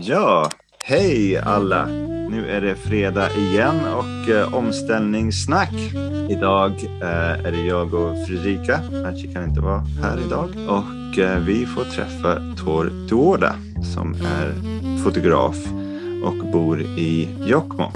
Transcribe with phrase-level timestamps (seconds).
[0.00, 0.50] Ja,
[0.84, 1.86] hej alla!
[2.30, 5.74] Nu är det fredag igen och eh, omställningssnack.
[6.28, 6.72] Idag
[7.02, 8.74] eh, är det jag och Fredrika.
[8.76, 10.48] Archie kan inte vara här idag.
[10.68, 12.34] Och eh, vi får träffa
[12.64, 13.54] Tor Duoda
[13.94, 14.54] som är
[15.04, 15.56] fotograf
[16.24, 17.94] och bor i Jokkmokk.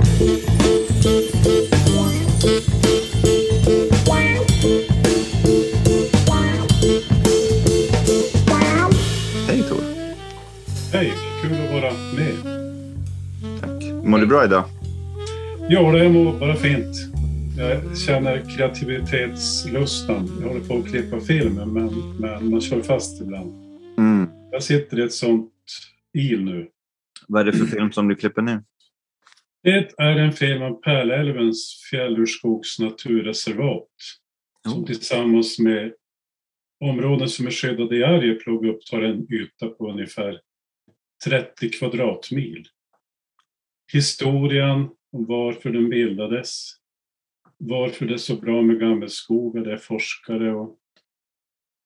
[14.22, 14.64] Du bra idag?
[15.68, 16.96] Ja, det mår bara fint.
[17.58, 20.28] Jag känner kreativitetslustan.
[20.40, 23.52] Jag håller på att klippa filmen, men, men man kör fast ibland.
[23.98, 24.28] Mm.
[24.50, 25.52] Jag sitter i ett sånt
[26.18, 26.68] il nu.
[27.28, 28.62] Vad är det för film som du klipper nu?
[29.62, 33.88] Det är en film om Pärlälvens fjällurskogs naturreservat.
[34.68, 34.86] Som Oh.
[34.86, 35.92] tillsammans med
[36.80, 40.40] områden som är skyddade i Arjeplog upptar en yta på ungefär
[41.24, 42.68] 30 kvadratmil.
[43.92, 46.72] Historien om varför den bildades,
[47.58, 50.78] varför det är så bra med gammelskogar, är forskare och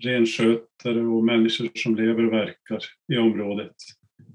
[0.05, 2.81] renskötare och människor som lever och verkar
[3.13, 3.77] i området.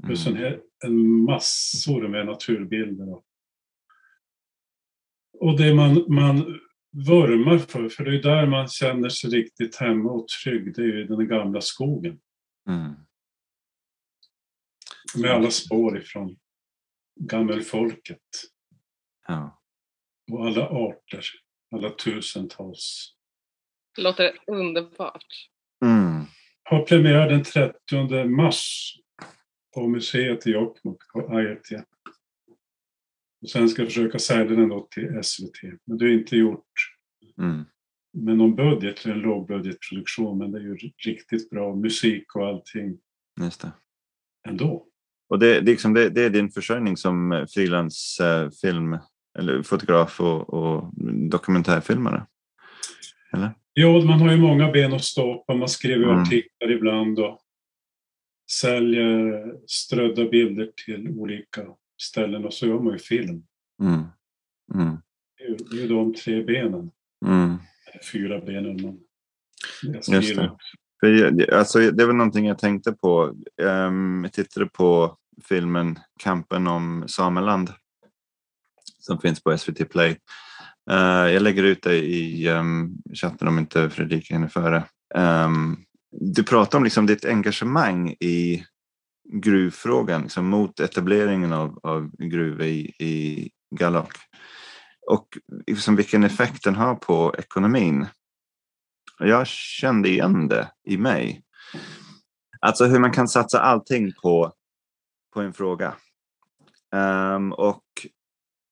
[0.04, 3.14] Plus en, hel- en massor med naturbilder.
[3.14, 3.26] Och,
[5.40, 6.60] och det man, man
[7.08, 10.86] vurmar för, för det är där man känner sig riktigt hemma och trygg, det är
[10.86, 12.20] ju den gamla skogen.
[12.70, 12.94] Mm.
[15.16, 16.38] Med alla spår ifrån
[17.28, 18.20] gammelfolket
[19.28, 19.62] Ja.
[20.32, 21.26] och alla arter,
[21.76, 23.14] alla tusentals.
[23.96, 25.26] Det låter underbart.
[25.86, 26.26] Mm.
[26.64, 28.94] Har premiär den 30 mars
[29.74, 31.86] på museet i Jokkmokk, på Ajetja.
[33.42, 35.62] Och sen ska jag försöka sälja den då till SVT.
[35.86, 36.72] Men det är inte gjort
[37.38, 37.66] Mm.
[38.14, 43.00] med någon budget, en lågbudgetproduktion, men det är ju riktigt bra musik och allting
[43.42, 43.72] Just det.
[44.48, 44.88] ändå.
[45.32, 48.98] Och det, det, är liksom, det, det är din försörjning som eh, frilansfilm
[49.40, 50.90] eller fotograf och, och
[51.30, 52.26] dokumentärfilmare?
[53.34, 53.54] Eller?
[53.74, 55.54] Ja, man har ju många ben att stå på.
[55.54, 56.22] Man skriver Mm.
[56.22, 57.40] artiklar ibland och
[58.52, 61.66] säljer strödda bilder till olika
[62.02, 63.44] ställen och så gör man ju film.
[63.82, 64.04] Mm.
[64.74, 64.98] Mm.
[65.38, 66.92] Det är ju, är de tre benen,
[67.26, 67.58] Mm.
[68.12, 69.00] fyra benen man
[69.84, 70.58] jag Just det.
[71.00, 73.36] För, alltså, det var någonting jag tänkte på.
[73.62, 77.74] Um, jag tittade på filmen Kampen om Sameland
[79.00, 80.18] som finns på SVT Play.
[80.92, 84.84] Eh, jag lägger ut det i um, chatten om inte Fredrika hinner före.
[85.16, 85.78] Ehm,
[86.12, 88.66] du pratar om liksom ditt engagemang i
[89.34, 94.18] gruvfrågan liksom mot etableringen av, av gruvor i, i Galak
[95.08, 95.28] Och
[95.68, 98.06] liksom vilken effekt den har på ekonomin.
[99.20, 101.44] Jag kände igen det i mig.
[102.60, 104.54] Alltså hur man kan satsa allting på,
[105.34, 105.96] på en fråga.
[106.96, 107.84] Um, och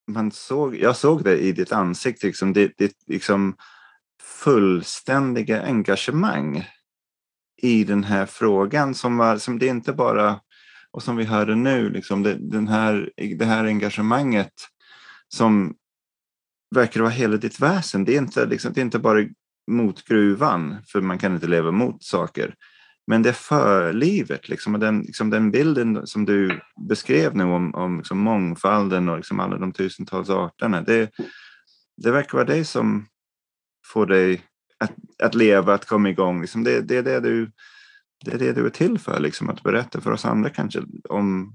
[0.08, 3.56] man såg, jag såg det i ditt ansikte, liksom, ditt, ditt liksom
[4.22, 6.68] fullständiga engagemang
[7.62, 10.40] i den här frågan som, var, som det inte bara,
[10.92, 14.54] och som vi hörde nu, liksom det, den här, det här engagemanget
[15.28, 15.76] som
[16.76, 18.06] verkar vara hela ditt väsen.
[18.06, 19.26] Det är inte, liksom, det är inte bara
[19.72, 22.56] mot gruvan, för man kan inte leva mot saker.
[23.10, 26.60] Men det är liksom, och den, liksom, den bilden som du
[26.90, 30.82] beskrev nu om, om liksom, mångfalden och liksom, alla de tusentals arterna.
[30.82, 31.12] Det,
[31.98, 33.08] det verkar vara det som
[33.86, 34.42] får dig
[34.80, 34.92] att,
[35.24, 36.42] att leva, att komma igång.
[36.42, 37.52] Liksom, det, det, är det, du,
[38.26, 41.54] det är det du är till för, liksom, att berätta för oss andra kanske om,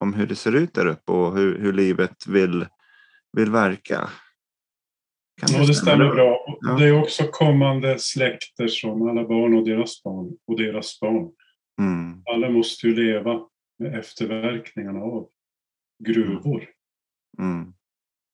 [0.00, 2.66] om hur det ser ut där uppe och hur, hur livet vill,
[3.32, 4.08] vill verka.
[5.40, 6.58] Kan Ja, det stämmer bra.
[6.60, 6.72] Ja.
[6.78, 11.32] Det är också kommande släkter som alla barn och deras barn och deras barn.
[11.80, 13.48] Mm, Alla måste ju leva
[13.78, 15.28] med efterverkningarna av
[16.04, 16.68] gruvor.
[17.38, 17.72] mm,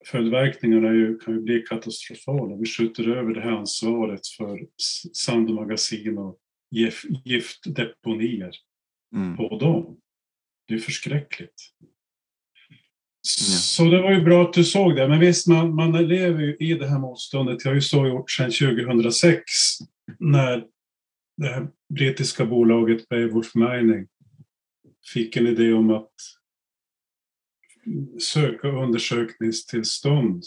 [0.06, 2.56] Följdverkningarna är ju, kan ju bli katastrofala.
[2.56, 4.66] Vi skjuter över det här ansvaret för
[5.12, 6.38] sandmagasin och
[6.70, 8.50] gif, giftdeponier
[9.14, 9.98] mm, på dem.
[10.68, 11.54] Det är förskräckligt.
[13.22, 15.08] Så det var ju bra att du såg det.
[15.08, 17.64] Men visst, man, man lever ju i det här motståndet.
[17.64, 19.42] Jag har ju så gjort sedan 2006
[20.18, 20.66] när
[21.36, 24.06] det här brittiska bolaget Beowulf Mining
[25.12, 26.12] fick en idé om att
[28.20, 30.42] söka undersökningstillstånd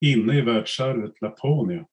[0.00, 1.86] inne i världsarvet Laponia.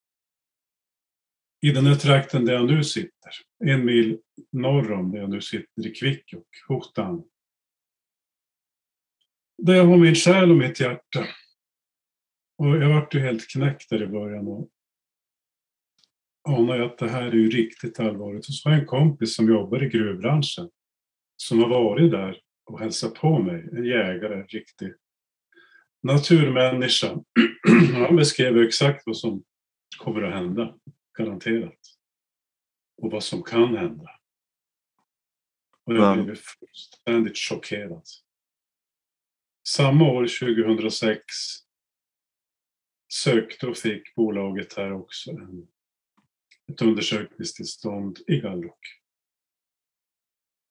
[1.61, 3.31] I den här trakten där jag nu sitter,
[3.63, 4.19] en mil
[4.51, 7.23] norr om där jag nu sitter i Kvikkjokk, Hotan.
[9.55, 11.27] Jag har min själ och mitt hjärta.
[12.57, 14.69] Och jag vart ju helt knäckt där i början och
[16.47, 18.47] anar ju att det här är ju riktigt allvarligt.
[18.47, 20.69] Och så har jag en kompis som jobbar i gruvbranschen
[21.37, 23.69] som har varit där och hälsade på mig.
[23.71, 24.93] En jägare, en riktig
[26.03, 27.07] naturmänniska.
[28.07, 29.43] Han beskrev exakt vad som
[29.97, 30.75] kommer att hända,
[31.17, 31.79] garanterat.
[33.01, 34.09] Och vad som kan hända.
[35.85, 36.23] Och jag Ja.
[36.23, 38.03] blev fullständigt chockerad.
[39.67, 41.21] Samma år, 2006,
[43.13, 45.67] sökte och fick bolaget här också en,
[46.71, 48.79] ett undersökningstillstånd i Gallok.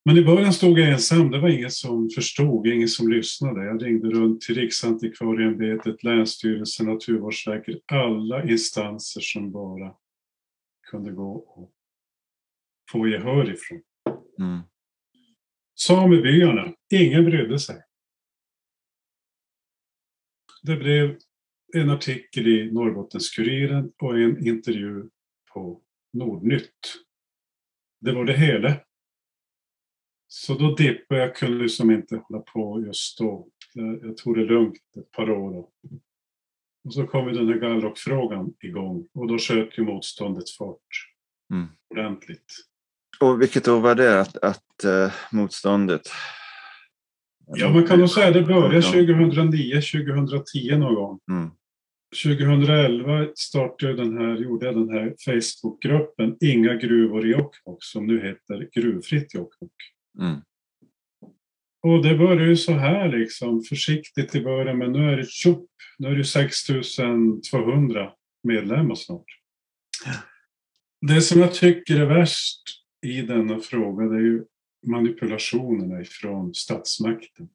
[0.04, 1.30] Men i början stod jag ensam.
[1.30, 3.64] Det var ingen som förstod, ingen som lyssnade.
[3.64, 9.94] Jag ringde runt till Riksantikvarieämbetet, Länsstyrelsen, Naturvårdsverket, alla instanser som bara
[10.90, 11.72] kunde gå och
[12.92, 13.82] få gehör ifrån.
[14.38, 14.60] Mm.
[15.74, 17.83] Samebyarna, ingen brydde sig.
[20.66, 21.16] Det blev
[21.74, 25.04] en artikel i Norrbottens-Kuriren och en intervju
[25.54, 25.82] på
[26.12, 26.94] Nordnytt.
[28.00, 28.76] Det var det hela.
[30.26, 33.48] Så då dippade jag, kunde liksom inte hålla på just då.
[34.02, 35.66] Jag tog det lugnt ett par år.
[36.84, 41.10] Och så kom ju den här Gallrock-frågan igång och då sköt ju motståndet fart
[41.52, 41.66] Mm.
[41.90, 42.52] ordentligt.
[43.20, 46.02] Och vilket år var det att, att eh, motståndet?
[47.46, 51.18] Ja, man kan nog säga det började 2009, 2010 någon gång.
[51.30, 51.50] Mm.
[52.22, 58.22] 2011 startade den här, gjorde jag den här Facebookgruppen Inga gruvor i Jokkmokk som nu
[58.22, 59.72] heter Gruvfritt Jokkmokk.
[60.20, 60.40] Mm.
[61.82, 65.70] Och det började ju så här liksom, försiktigt i början, men nu är det tjopp.
[65.98, 68.12] Nu är det 6200
[68.42, 69.24] medlemmar snart.
[71.00, 72.62] Det som jag tycker är värst
[73.06, 74.44] i denna fråga, det är ju
[74.86, 77.48] manipulationerna ifrån statsmakten.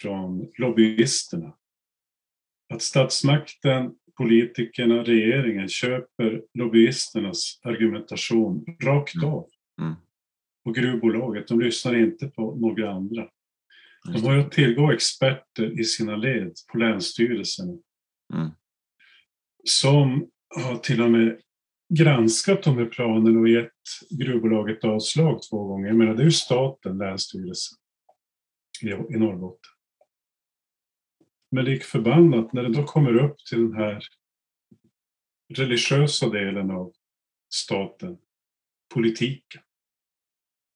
[0.00, 1.56] Från lobbyisterna.
[2.74, 9.28] Att statsmakten, politikerna, regeringen köper lobbyisternas argumentation rakt Mm.
[9.28, 9.48] av.
[9.80, 9.94] Mm.
[10.64, 13.28] Och gruvbolaget, de lyssnar inte på några andra.
[14.12, 17.72] De har ju att tillgå experter i sina led på länsstyrelserna.
[18.34, 18.50] Mm.
[19.64, 21.40] Som har till och med
[21.98, 23.72] granskat de här planerna och gett
[24.10, 25.88] gruvbolaget avslag två gånger.
[25.88, 27.78] Jag menar, det är ju staten, Länsstyrelsen
[28.82, 29.70] i, i Norrbotten.
[31.50, 34.04] Men lik förbannat, när det då kommer upp till den här
[35.54, 36.92] religiösa delen av
[37.54, 38.18] staten,
[38.94, 39.62] politiken,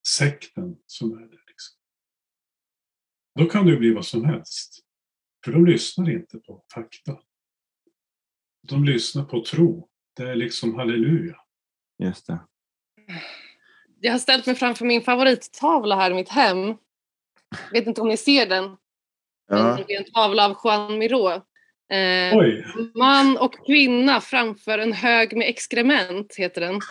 [0.08, 1.40] sekten som är det.
[1.46, 1.78] Liksom.
[3.38, 4.84] Då kan det ju bli vad som helst.
[5.44, 7.20] För de lyssnar inte på fakta.
[8.62, 9.88] De lyssnar på tro.
[10.18, 11.36] Det är liksom halleluja.
[11.98, 12.38] Just det.
[14.00, 16.76] Jag har ställt mig framför min favorittavla här i mitt hem.
[17.72, 18.76] Vet inte om ni ser den.
[19.48, 19.78] Ja.
[19.86, 21.30] Det är en tavla av Juan Miró.
[21.92, 22.36] Eh,
[22.94, 26.80] man och kvinna framför en hög med exkrement heter den.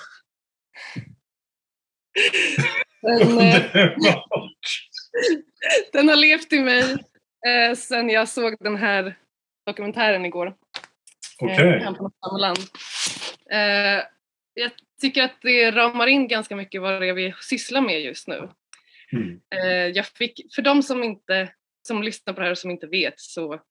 [3.01, 3.63] Den, eh,
[5.91, 6.97] den har levt i mig
[7.47, 9.17] eh, sen jag såg den här
[9.65, 10.55] dokumentären igår.
[11.41, 11.81] Okej.
[11.81, 12.59] Eh, om Sameland.
[13.51, 14.03] Eh,
[14.53, 14.71] jag
[15.01, 18.49] tycker att det ramar in ganska mycket vad det är vi sysslar med just nu.
[19.11, 19.41] Mm.
[19.55, 21.53] Eh, jag fick, för de som inte
[21.87, 23.61] som lyssnar på det här och som inte vet så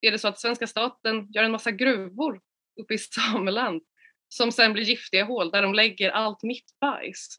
[0.00, 2.40] är det så att svenska staten gör en massa gruvor
[2.80, 3.82] uppe i Sameland
[4.28, 7.36] som sen blir giftiga hål där de lägger allt mitt bajs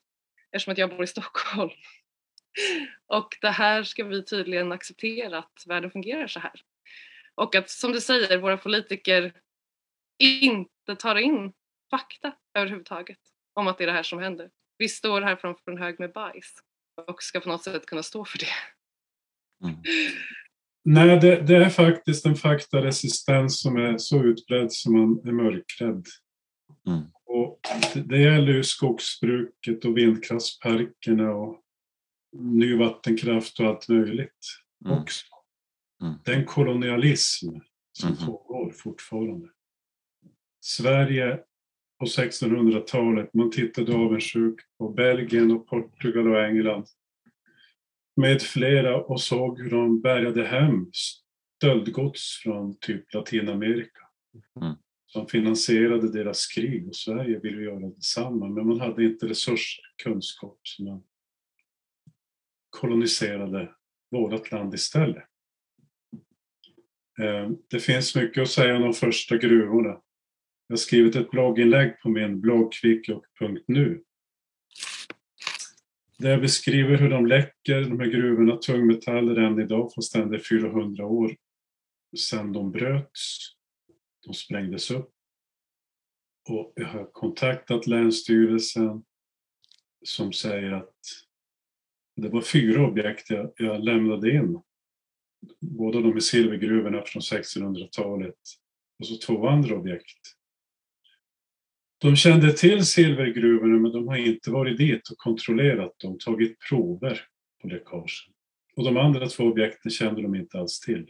[0.51, 1.71] eftersom att jag bor i Stockholm.
[3.07, 6.61] Och det här ska vi tydligen acceptera att världen fungerar så här.
[7.35, 9.33] Och att som du säger, våra politiker
[10.19, 11.53] inte tar in
[11.91, 13.19] fakta överhuvudtaget
[13.53, 14.49] om att det är det här som händer.
[14.77, 16.53] Vi står här framför en hög med bajs
[17.07, 18.45] och ska på något sätt kunna stå för det.
[19.67, 19.81] Mm.
[20.83, 26.05] Nej, det, det är faktiskt en faktaresistens som är så utbredd som man är mörkrädd.
[26.87, 27.01] Mm.
[27.25, 27.59] Och
[27.93, 31.61] det, det gäller ju skogsbruket och vindkraftsparkerna och
[32.37, 34.97] ny vattenkraft och allt möjligt Mm.
[35.01, 35.25] också.
[36.01, 36.13] Mm.
[36.25, 37.49] Det är en kolonialism
[37.91, 38.25] som Mhm.
[38.25, 39.49] pågår fortfarande.
[40.59, 41.39] Sverige
[42.01, 46.85] på 1600-talet, man tittade avundsjukt på Belgien och Portugal och England
[48.15, 53.99] med flera och såg hur de bärgade hem stöldgods från typ Latinamerika.
[54.61, 54.75] Mm.
[55.05, 60.59] Som finansierade deras krig och Sverige ville göra detsamma men man hade inte resurser, kunskap
[60.63, 61.03] så man
[62.69, 63.75] koloniserade
[64.11, 65.23] vårt land istället.
[67.21, 70.01] Eh, Det finns mycket att säga om de första gruvorna.
[70.71, 74.03] Jag har skrivit ett blogginlägg på min blogg kvikkjokk.nu
[76.17, 80.39] där jag beskriver hur de läcker, de här gruvorna, tungmetaller än idag, fastän det är
[80.39, 81.35] 400 år
[82.17, 83.37] sedan de bröts.
[84.25, 85.11] De sprängdes upp.
[86.49, 89.03] Och jag har kontaktat Länsstyrelsen
[90.05, 90.99] som säger att
[92.15, 94.61] Det var fyra objekt jag, jag lämnade in.
[95.59, 98.39] Båda de i silvergruvorna från 1600-talet
[98.99, 100.40] och så två andra objekt.
[102.01, 107.21] De kände till silvergruvorna men de har inte varit dit och kontrollerat dem, tagit prover
[107.61, 108.07] på läckagen.
[108.75, 111.09] Och de andra två objekten kände de inte alls till.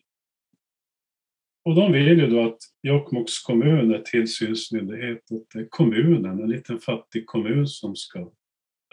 [1.66, 6.50] Och de vill ju då att Jokkmokks kommun är tillsynsmyndighet, att det är kommunen, en
[6.50, 8.32] liten fattig kommun som ska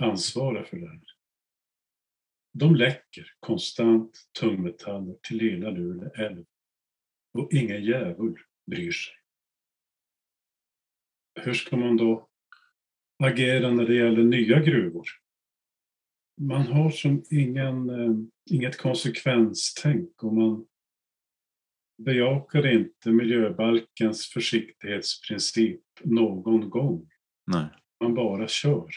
[0.01, 1.01] ansvara för det här.
[2.53, 6.45] De läcker konstant tungmetaller till lilla Lule älv
[7.39, 8.37] och ingen djävul
[8.67, 9.18] bryr sig.
[11.43, 12.29] Hur ska man då
[13.23, 15.07] agera när det gäller nya gruvor?
[16.41, 18.15] Man har som ingen, eh,
[18.51, 20.67] inget konsekvenstänk och man
[21.99, 27.11] bejakar inte miljöbalkens försiktighetsprincip någon gång.
[27.47, 27.69] Nej.
[28.01, 28.91] Man bara kör.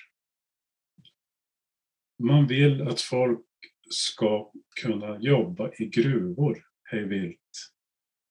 [2.23, 3.45] Man vill att folk
[3.89, 7.37] ska kunna jobba i gruvor hej vilt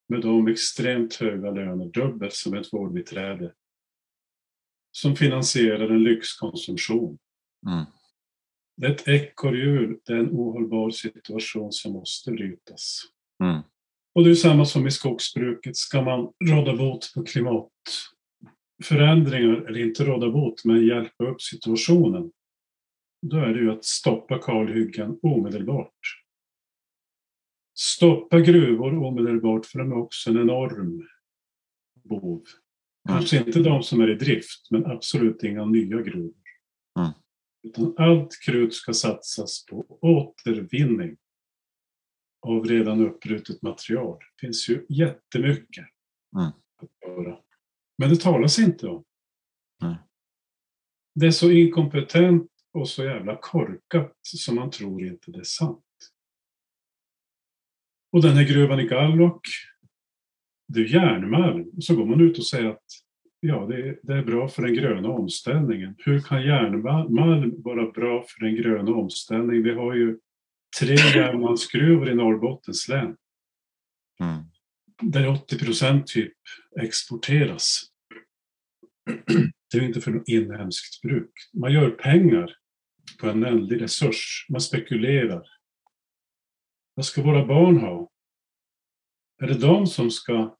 [0.09, 3.55] med de extremt höga löner, dubbelt som ett vårdbiträde,
[4.93, 7.19] som finansierar en lyxkonsumtion.
[7.67, 7.85] Mm.
[8.77, 13.03] Det är ett ekorrhjul, det är en ohållbar situation som måste brytas.
[13.45, 13.61] Mm.
[14.15, 15.77] Och det är samma som i skogsbruket.
[15.77, 22.33] Ska man råda bot på klimatförändringar, eller inte råda bot, men hjälpa upp situationen,
[23.27, 25.99] då är det ju att stoppa kalhyggen omedelbart.
[27.75, 31.09] Stoppa gruvor omedelbart, för de är också en enorm
[32.05, 32.43] bov.
[33.09, 36.35] Kanske inte de som är i drift, men absolut inga nya gruvor.
[36.99, 37.11] Mm.
[37.63, 41.17] Utan allt krut ska satsas på återvinning
[42.47, 44.19] av redan uppbrutet material.
[44.19, 45.87] Det finns ju jättemycket
[46.37, 46.51] Mm.
[46.83, 47.39] att göra.
[47.99, 49.05] Men det talas inte om.
[49.83, 49.97] Nej.
[51.15, 55.85] Det är så inkompetent och så jävla korkat som man tror inte det är sant.
[58.13, 59.41] Och den här gruvan i Gallok,
[60.75, 61.71] det är järnmalm.
[61.77, 62.85] Och så går man ut och säger att
[63.41, 65.95] ja, det är, det är bra för den gröna omställningen.
[65.99, 69.63] Hur kan järnmalm vara bra för den gröna omställningen?
[69.63, 70.19] Vi har ju
[70.81, 73.17] tre järnmalmsgruvor i Norrbottens län
[74.21, 74.45] Mm.
[75.03, 76.37] där 80 procent typ
[76.81, 77.83] exporteras.
[79.73, 81.33] Det är inte för något inhemskt bruk.
[81.53, 82.57] Man gör pengar
[83.21, 84.47] på en ändlig resurs.
[84.49, 85.43] Man spekulerar.
[86.95, 88.11] Vad ska våra barn ha?
[89.43, 90.57] Är det de som ska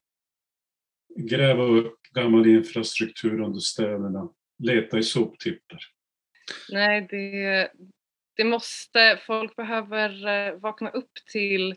[1.15, 5.79] gräva upp gammal infrastruktur under städerna, leta i soptippar?
[6.69, 7.71] Nej, det,
[8.37, 11.75] det måste, folk behöver eh, vakna upp till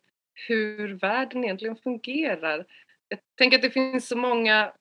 [0.48, 2.66] hur världen egentligen fungerar.
[3.08, 4.72] Jag tänker att det finns så många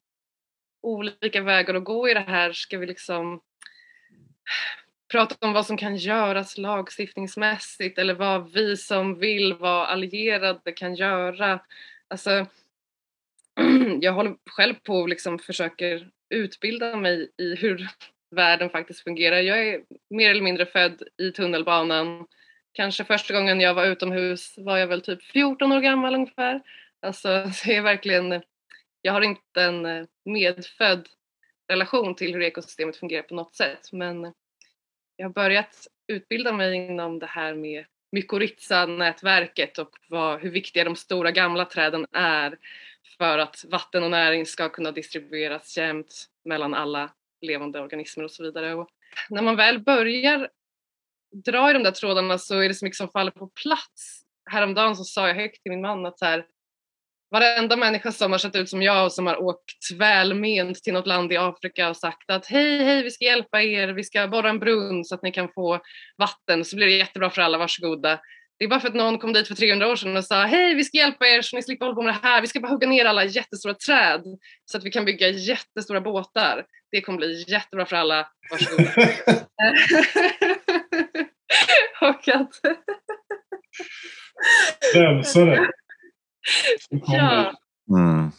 [0.82, 2.54] olika vägar att gå i det här.
[2.54, 3.42] Ska vi liksom
[5.12, 10.96] prata om vad som kan göras lagstiftningsmässigt eller vad vi som vill vara allierade kan
[10.96, 11.60] göra.
[12.08, 12.46] Alltså,
[14.02, 17.88] jag håller själv på och liksom försöker utbilda mig i hur
[18.32, 19.40] världen faktiskt fungerar.
[19.40, 22.28] Jag är mer eller mindre född i tunnelbanan.
[22.74, 26.62] Kanske första gången jag var utomhus var jag väl typ 14 år gammal ungefär.
[27.02, 28.42] Alltså, så jag är verkligen,
[29.02, 31.08] jag har inte en eh, medfödd
[31.68, 34.34] relation till hur ekosystemet fungerar på något sätt men
[35.16, 40.96] jag har börjat utbilda mig inom det här med mykorrhiza-nätverket och vad, hur viktiga de
[40.96, 42.58] stora gamla träden är
[43.18, 48.44] för att vatten och näring ska kunna distribueras jämnt mellan alla levande organismer och så
[48.44, 48.76] vidare.
[48.76, 48.90] Och
[49.30, 50.50] när man väl börjar
[51.46, 54.24] dra i de där trådarna så är det så mycket som faller på plats.
[54.52, 56.46] Häromdagen så sa jag högt till min man att så här,
[57.32, 61.08] varenda människa som har sett ut som jag och som har åkt välment till något
[61.08, 64.50] land i Afrika och sagt att hej, hej, vi ska hjälpa er, vi ska borra
[64.50, 65.80] en brunn så att ni kan få
[66.18, 68.20] vatten så blir det jättebra för alla, varsågoda.
[68.60, 70.76] Det är bara för att någon kom dit för 300 år sedan och sa hej,
[70.76, 72.72] vi ska hjälpa er så ni slipper hålla på med det här, vi ska bara
[72.72, 74.22] hugga ner alla jättestora träd
[74.66, 76.66] så att vi kan bygga jättestora båtar.
[76.92, 78.92] Det kommer bli jättebra för alla, varsågoda.
[82.02, 82.50] och att...
[84.94, 85.68] Frälsare.
[86.90, 87.54] ja.
[87.90, 88.32] Mm.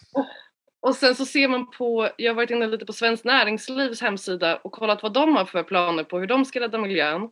[0.87, 4.57] Och sen så ser man på, jag har varit inne lite på Svenskt Näringslivs hemsida
[4.57, 7.29] och kollat vad de har för planer på hur de ska rädda miljön.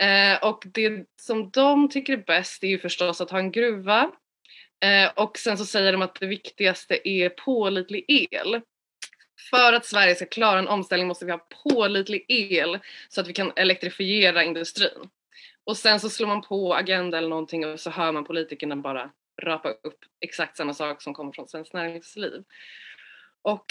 [0.00, 4.10] Eh, och det som de tycker är bäst är ju förstås att ha en gruva.
[4.84, 8.60] Eh, och sen så säger de att det viktigaste är pålitlig el.
[9.50, 12.78] För att Sverige ska klara en omställning måste vi ha pålitlig el
[13.08, 15.08] så att vi kan elektrifiera industrin.
[15.64, 19.10] Och sen så slår man på Agenda eller någonting och så hör man politikerna bara
[19.42, 22.44] rapa upp exakt samma sak som kommer från Svenskt Näringsliv.
[23.42, 23.66] Och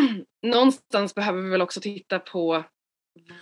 [0.42, 2.64] någonstans behöver vi väl också titta på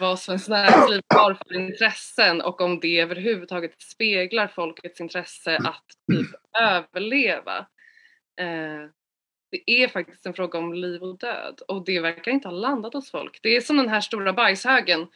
[0.00, 6.30] vad Svenskt Näringsliv har för intressen och om det överhuvudtaget speglar folkets intresse att typ
[6.60, 7.58] överleva.
[8.40, 8.90] Eh,
[9.50, 12.94] det är faktiskt en fråga om liv och död och det verkar inte ha landat
[12.94, 13.38] hos folk.
[13.42, 15.06] Det är som den här stora bajshögen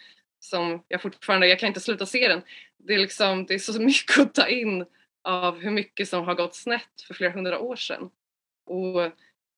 [0.40, 2.42] som jag fortfarande, jag kan inte sluta se den.
[2.78, 4.86] Det är liksom, det är så mycket att ta in
[5.22, 8.10] av hur mycket som har gått snett för flera hundra år sedan.
[8.66, 9.12] Och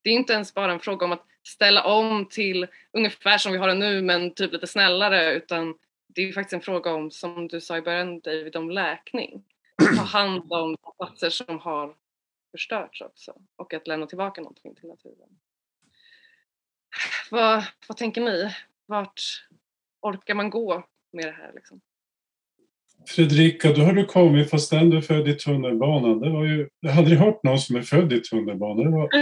[0.06, 3.58] det är inte ens bara en fråga om att ställa om till ungefär som vi
[3.58, 7.48] har det nu men typ lite snällare utan det är faktiskt en fråga om, som
[7.48, 9.44] du sa i början David, om läkning.
[9.96, 11.96] Ta hand om platser som har
[12.50, 15.38] förstörts också och att lämna tillbaka någonting till naturen.
[17.30, 18.54] Vad, vad tänker ni?
[18.86, 19.20] Vart
[20.00, 21.80] orkar man gå med det här liksom?
[23.06, 26.20] Fredrika, då har du kommit fastän du är född i tunnelbanan.
[26.20, 28.84] Det var ju, jag har aldrig hört någon som är född i tunnelbanan.
[28.84, 29.08] Det var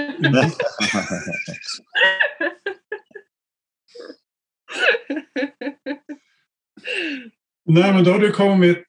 [7.64, 8.86] Nej, men då har du kommit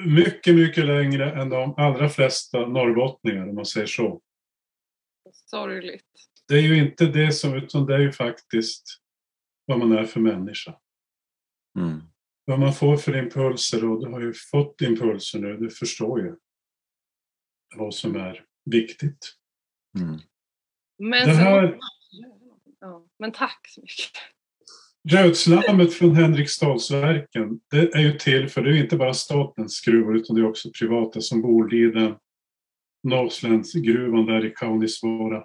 [0.00, 4.20] mycket, mycket längre än de allra flesta norrbottningar om man säger så.
[5.32, 6.04] Sorgligt.
[6.48, 9.00] Det är ju inte det som, utan det är ju faktiskt
[9.66, 10.74] vad man är för människa.
[11.78, 12.00] Mm.
[12.44, 16.36] Vad man får för impulser och du har ju fått impulser nu, du förstår ju
[17.76, 19.34] vad som är viktigt.
[19.98, 20.20] Mm.
[20.98, 21.78] Men, här-
[22.80, 24.10] ja, men tack så mycket.
[25.08, 30.36] Rötslammet från Henriksdalsverken, det är ju till för det är inte bara statens gruvor utan
[30.36, 32.16] det är också privata som Boliden,
[33.02, 35.44] Northlandsgruvan där i Kaunisvaara.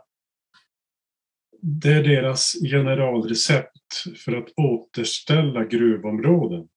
[1.61, 6.67] Det är deras generalrecept för att återställa gruvområden.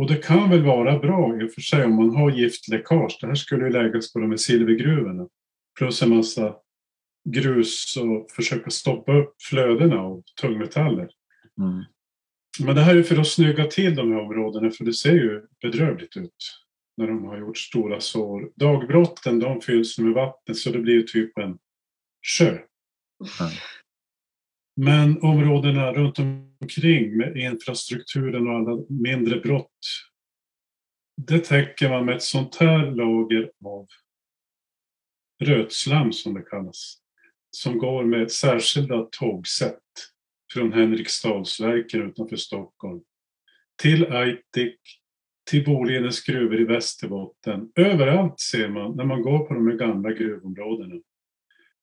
[0.00, 3.18] Och det kan väl vara bra i och för sig om man har giftläckage.
[3.20, 5.28] Det här skulle ju läggas på de här silvergruvorna.
[5.78, 6.56] Plus en massa
[7.28, 11.10] grus och försöka stoppa upp flödena av tungmetaller.
[11.58, 11.84] Mm.
[12.60, 15.42] Men det här är för att snygga till de här områdena för det ser ju
[15.62, 16.64] bedrövligt ut
[16.96, 18.50] när de har gjort stora sår.
[18.56, 21.58] Dagbrotten de fylls med vatten så det blir typ en
[22.38, 22.58] sjö.
[23.38, 23.50] Ja.
[24.84, 29.78] Men områdena runt omkring med infrastrukturen och alla mindre brott
[31.26, 33.86] det täcker man med ett sånt här lager av
[35.42, 36.96] rötslam som det kallas.
[37.50, 39.76] Som går med särskilda tågsätt
[40.52, 43.00] från Henriksdalsverken utanför Stockholm
[43.82, 44.80] till Aitik,
[45.50, 47.72] till Bolidens gruvor i Västerbotten.
[47.74, 50.94] Överallt ser man när man går på de här gamla gruvområdena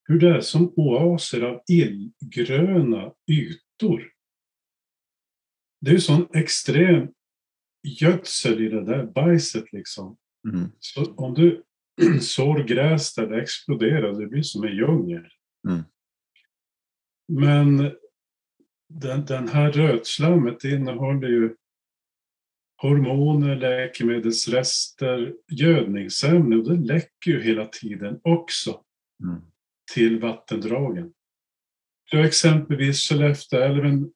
[0.07, 4.11] hur det är som oaser av illgröna ytor.
[5.81, 7.07] Det är ju sån extrem
[7.83, 10.17] gödsel i det där bajset liksom.
[10.53, 10.69] Mm.
[10.79, 11.63] Så om du
[12.21, 15.27] sår gräs där det exploderar, det blir som en djungel.
[15.69, 15.83] Mm.
[17.27, 17.77] Men
[18.89, 21.55] den, den här rötslammet innehåller ju
[22.81, 28.83] hormoner, läkemedelsrester, gödningsämnen och det läcker ju hela tiden också
[29.23, 29.41] Mm.
[29.93, 31.13] Till vattendragen.
[32.11, 34.11] Så exempelvis Skellefteälven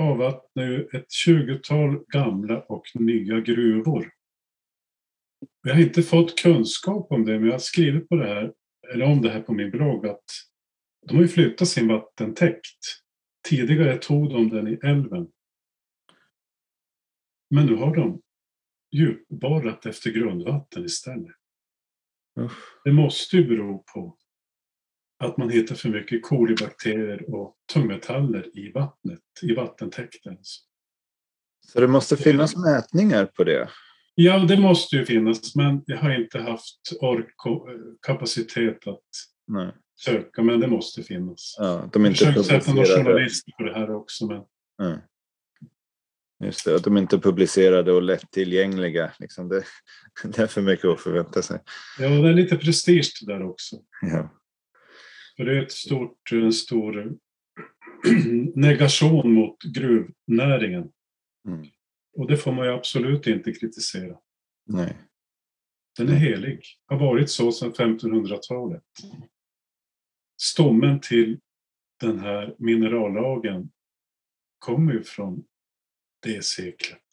[0.00, 4.12] avvattnar ju ett 20-tal gamla och nya gruvor.
[5.62, 8.52] Jag har inte fått kunskap om det, men jag har skrivit på det här,
[8.92, 10.24] eller om det här på min blogg, att
[11.08, 12.78] de har ju flyttat sin vattentäkt.
[13.48, 15.28] Tidigare tog de den i älven.
[17.50, 18.22] Men nu har de
[18.92, 21.36] djupborrat efter grundvatten istället.
[22.38, 22.80] Usch.
[22.84, 24.18] Det måste ju bero på
[25.20, 30.36] att man hittar för mycket kolibakterier och tungmetaller i vattnet, i vattentäkten.
[31.66, 33.68] Så det måste finnas mätningar på det?
[34.14, 37.68] Ja, det måste ju finnas, men jag har inte haft ork och
[38.06, 39.02] kapacitet att
[39.46, 39.72] Nej.
[40.04, 41.56] söka, men det måste finnas.
[41.58, 44.42] Ja, de är Jag inte försökte sätta några journalister på det här också, men
[44.78, 44.98] Nej.
[46.44, 49.12] Just det, att de inte är publicerade och lättillgängliga.
[49.18, 49.64] Liksom det,
[50.24, 51.60] det är för mycket att förvänta sig.
[51.98, 53.76] ja, det är lite prestige där också.
[54.02, 54.39] Ja.
[55.40, 57.18] För det är ett stort, en stor
[58.54, 60.92] negation mot gruvnäringen.
[61.48, 61.66] Mm.
[62.16, 64.18] Och det får man ju absolut inte kritisera.
[64.66, 64.96] Nej.
[65.98, 66.62] Den är helig.
[66.86, 68.82] Har varit så sedan 1500-talet.
[70.42, 71.40] Stommen till
[72.00, 73.70] den här minerallagen
[74.58, 75.44] kommer ju från
[76.22, 77.08] det seklet.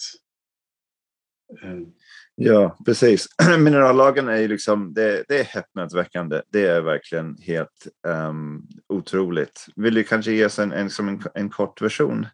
[2.39, 3.27] Ja, precis.
[3.59, 6.41] Minerallagen är ju liksom, det, det är häpnadsväckande.
[6.51, 9.65] Det är verkligen helt um, otroligt.
[9.75, 12.27] Vill du kanske ge oss en, en, en, en kort version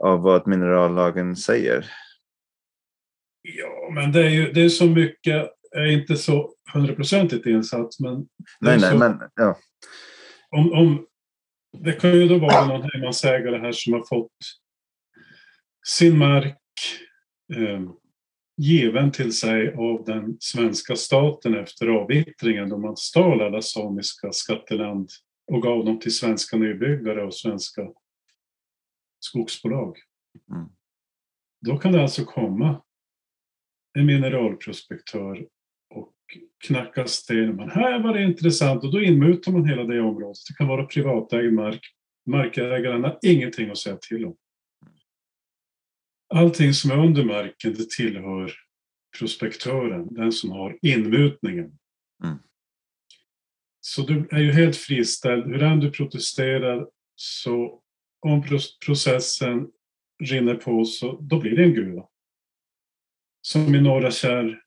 [0.00, 1.90] av vad minerallagen säger?
[3.42, 7.98] Ja, men det är ju det är så mycket, jag är inte så hundraprocentigt insatt,
[7.98, 8.14] men
[8.60, 9.58] Nej, nej, så, men ja.
[10.50, 11.06] om, om,
[11.78, 14.32] det kan ju då vara någon hemmansägare här som har fått
[15.86, 16.58] sin mark
[17.56, 17.80] eh,
[18.56, 25.10] given till sig av den svenska staten efter avvittringen då man stal alla samiska skatteland
[25.52, 27.88] och gav dem till svenska nybyggare och svenska
[29.20, 29.96] skogsbolag.
[30.52, 30.68] Mm.
[31.66, 32.82] Då kan det alltså komma
[33.98, 35.46] en mineralprospektör
[35.94, 36.14] och
[36.66, 37.56] knacka sten.
[37.56, 40.38] Men här var det intressant och då inmutar man hela det området.
[40.48, 41.80] Det kan vara privatägd mark.
[42.26, 44.36] Markägaren har ingenting att säga till om.
[46.34, 48.52] Allting som är under marken det tillhör
[49.18, 51.78] prospektören, den som har inmutningen.
[52.24, 52.38] Mm.
[53.80, 55.46] Så du är ju helt friställd.
[55.46, 57.82] Hur än du protesterar så
[58.20, 58.42] om
[58.86, 59.68] processen
[60.24, 62.08] rinner på så då blir det en gruva.
[63.40, 64.62] Som i Norra Kärr,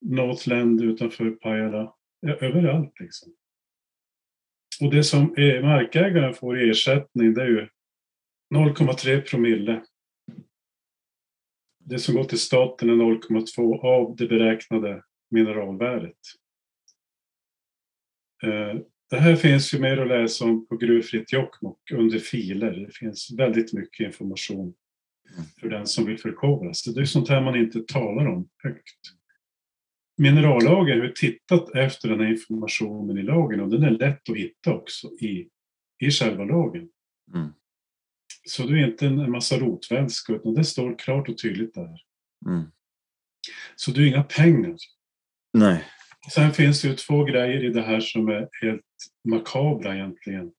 [0.00, 1.94] Northland utanför Pajala.
[2.20, 3.32] Ja, överallt liksom.
[4.80, 7.68] Och det som är markägaren får i ersättning det är ju
[8.54, 9.84] 0,3 promille.
[11.88, 16.16] Det som går till staten är 0,2 av det beräknade mineralvärdet.
[18.42, 22.72] Eh, det här finns ju mer att läsa om på Gruvfritt Jokkmokk under filer.
[22.72, 24.74] Det finns väldigt mycket information
[25.60, 26.94] för den som vill förkovra sig.
[26.94, 29.00] Det är sånt här man inte talar om högt.
[30.16, 34.74] Minerallagen har tittat efter den här informationen i lagen och den är lätt att hitta
[34.74, 35.48] också i,
[35.98, 36.88] i själva lagen.
[37.34, 37.48] Mm.
[38.48, 42.02] Så det är inte en massa rotvälska utan det står klart och tydligt där.
[42.46, 42.70] Mm.
[43.76, 44.76] Så det är inga pengar.
[45.52, 45.84] Nej.
[46.30, 48.84] Sen finns det ju två grejer i det här som är helt
[49.28, 50.52] makabra egentligen.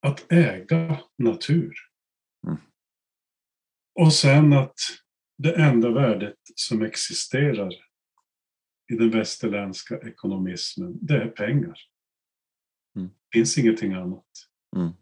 [0.00, 1.74] Att äga natur.
[2.46, 2.58] Mm.
[4.00, 4.78] Och sen att
[5.38, 7.72] det enda värdet som existerar
[8.92, 11.78] i den västerländska ekonomismen, det är pengar.
[12.96, 13.08] Mm.
[13.08, 14.26] Det finns ingenting annat.
[14.76, 14.92] Mm.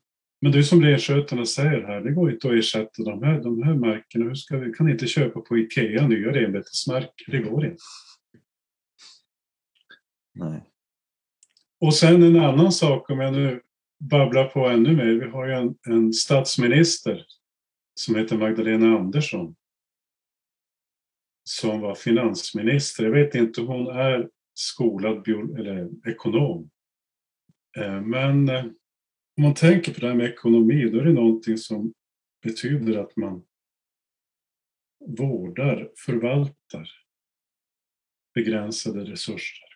[0.41, 3.75] Men är som renskötarna säger här, det går inte att ersätta de här, de här
[3.75, 4.25] markerna.
[4.25, 7.83] Hur ska vi kan inte köpa på Ikea nya renbetesmarker, det går inte.
[10.35, 10.63] Nej.
[11.81, 13.61] Och sen en annan sak, om jag nu
[13.99, 15.25] babblar på ännu mer.
[15.25, 17.27] Vi har ju en, en statsminister
[17.95, 19.57] som heter Magdalena Andersson.
[21.45, 23.05] Som var finansminister.
[23.05, 26.71] Jag vet inte, hon är skolad bio, eller ekonom.
[27.79, 28.65] Eh, men eh,
[29.37, 31.95] om man tänker på det här med ekonomi, då är det någonting som
[32.43, 33.47] betyder att man
[35.07, 36.91] vårdar, förvaltar
[38.35, 39.69] begränsade resurser.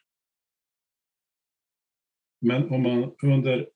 [2.40, 3.70] Men om man under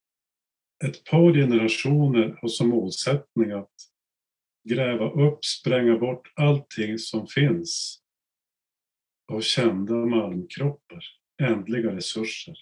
[0.85, 3.75] ett par generationer har som målsättning att
[4.69, 8.03] gräva upp, spränga bort allting som finns
[9.33, 11.05] av kända malmkroppar,
[11.43, 12.57] ändliga resurser.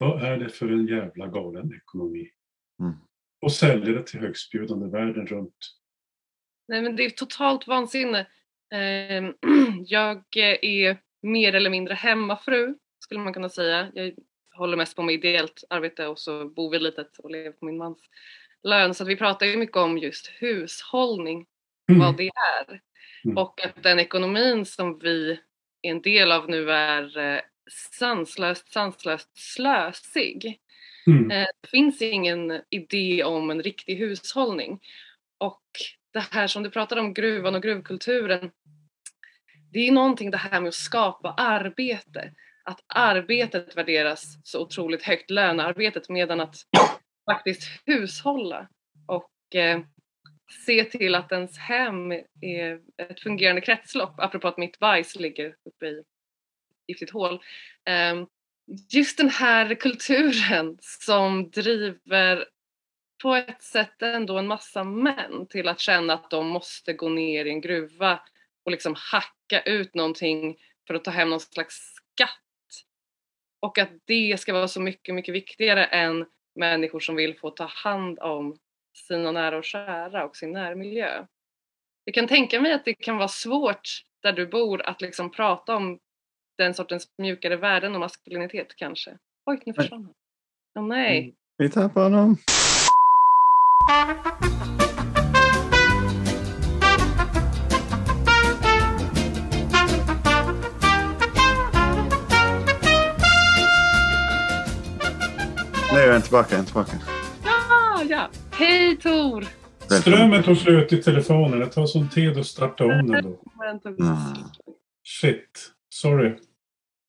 [0.00, 2.30] Vad är det för en jävla galen ekonomi?
[2.80, 2.92] Mm.
[3.42, 5.56] Och sälja det till högstbjudande världen runt.
[6.68, 8.26] Nej men det är totalt vansinne.
[8.74, 9.34] Ehm,
[9.86, 13.90] Jag är mer eller mindre hemmafru skulle man kunna säga.
[13.94, 14.14] Jag
[14.56, 17.78] håller mest på med ideellt arbete och så bor vi litet och lever på min
[17.78, 17.98] mans
[18.62, 18.94] lön.
[18.94, 21.46] Så vi pratar ju mycket om just hushållning,
[21.90, 22.00] Mm.
[22.00, 22.30] vad det
[22.68, 22.80] är.
[23.24, 23.36] Mm.
[23.38, 25.30] Och att den ekonomin som vi
[25.82, 30.60] är en del av nu är eh, sanslöst, sanslöst slösig.
[31.06, 31.30] Mm.
[31.30, 34.80] Eh, Det finns ingen idé om en riktig hushållning.
[35.38, 35.62] Och
[36.12, 38.50] det här som du pratade om, gruvan och gruvkulturen.
[39.72, 42.34] Det är någonting det här med att skapa arbete.
[42.64, 46.56] Att arbetet värderas så otroligt högt, lönearbetet, medan att
[47.30, 48.68] faktiskt hushålla
[49.06, 49.80] och eh,
[50.66, 54.14] se till att ens hem är ett fungerande kretslopp.
[54.20, 56.02] Apropå att mitt bajs ligger uppe i
[56.90, 57.42] giftigt hål.
[57.84, 58.26] Ehm,
[58.90, 62.44] just den här kulturen som driver
[63.22, 67.44] på ett sätt ändå en massa män till att känna att de måste gå ner
[67.44, 68.20] i en gruva
[68.64, 72.36] och liksom hacka ut någonting för att ta hem någon slags skatt.
[73.60, 77.64] Och att det ska vara så mycket, mycket viktigare än människor som vill få ta
[77.64, 78.58] hand om
[78.94, 81.26] sina nära och kära och sin närmiljö.
[82.04, 83.88] Jag kan tänka mig att det kan vara svårt
[84.22, 85.98] där du bor att liksom prata om
[86.60, 89.10] den sortens mjukare värden och maskulinitet kanske.
[89.46, 90.14] Oj, nu försvann han.
[90.84, 91.34] Åh nej.
[91.58, 92.36] Vi tappar honom.
[105.92, 106.92] Nu är jag tillbaka, jag är tillbaka.
[107.44, 108.30] Ja, ja.
[108.52, 109.44] Hej Tor!
[110.00, 111.58] Strömmen tog slut i telefonen.
[111.58, 113.40] Det tar sån tid att starta om den då.
[113.84, 114.16] Mm.
[115.04, 115.72] Shit.
[115.94, 116.36] Sorry.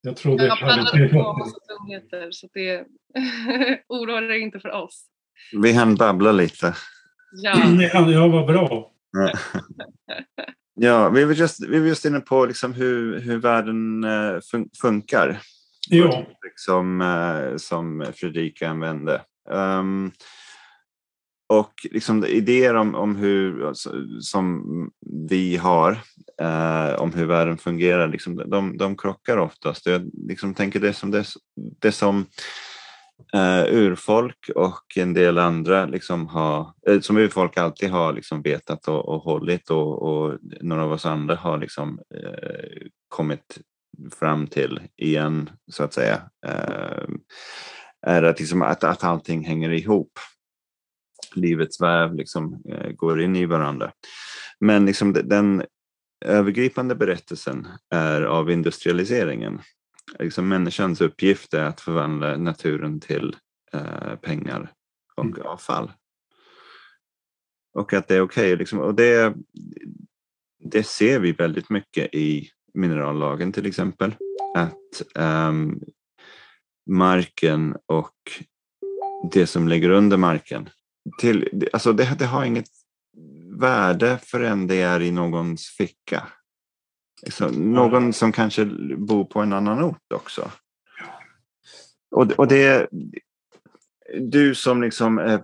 [0.02, 2.86] Jag trodde jag Jag på tillgång massa dumheter så det
[3.88, 5.06] oroar dig inte för oss.
[5.62, 6.76] Vi hann babbla lite.
[7.32, 7.54] Ja.
[8.12, 8.92] ja, vad bra.
[10.74, 14.70] Ja, vi var just, vi var just inne på liksom hur, hur världen eh, fun
[14.82, 15.40] funkar.
[15.90, 16.26] Ja.
[16.56, 19.22] Som, eh, som Fredrika använde.
[19.50, 20.12] Um,
[21.52, 24.64] och liksom idéer om, om hur, alltså, som
[25.30, 25.92] vi har
[26.42, 29.86] eh, om hur världen fungerar, liksom, de, de krockar oftast.
[29.86, 32.26] Jag liksom tänker det som, det, det som
[33.34, 38.88] eh, urfolk och en del andra liksom har, eh, som urfolk alltid har liksom vetat
[38.88, 43.60] och, och hållit och, och några av oss andra har liksom, eh, kommit
[44.20, 47.08] fram till igen, så att säga, eh,
[48.08, 50.12] är att, liksom, att, att allting hänger ihop
[51.34, 53.91] livets väv liksom, eh, går in i varandra.
[54.60, 55.63] Men liksom den
[56.25, 59.62] övergripande berättelsen är av industrialiseringen.
[60.19, 63.36] Liksom människans uppgift är att förvandla naturen till
[63.73, 64.71] eh, pengar
[65.15, 65.41] och mm.
[65.41, 65.91] avfall.
[67.73, 68.45] Och att det är okej.
[68.45, 69.36] Okay, liksom, och det,
[70.60, 74.15] det ser vi väldigt mycket i minerallagen till exempel.
[74.55, 75.81] Att um,
[76.89, 78.15] marken och
[79.31, 80.69] det som ligger under marken
[81.20, 82.68] till, alltså det, det har inget
[83.60, 86.28] värde förrän det är i någons ficka.
[87.30, 88.66] Så någon som kanske
[88.98, 90.52] bor på en annan ort också.
[92.12, 92.90] Och, och det
[94.20, 95.42] du som liksom är,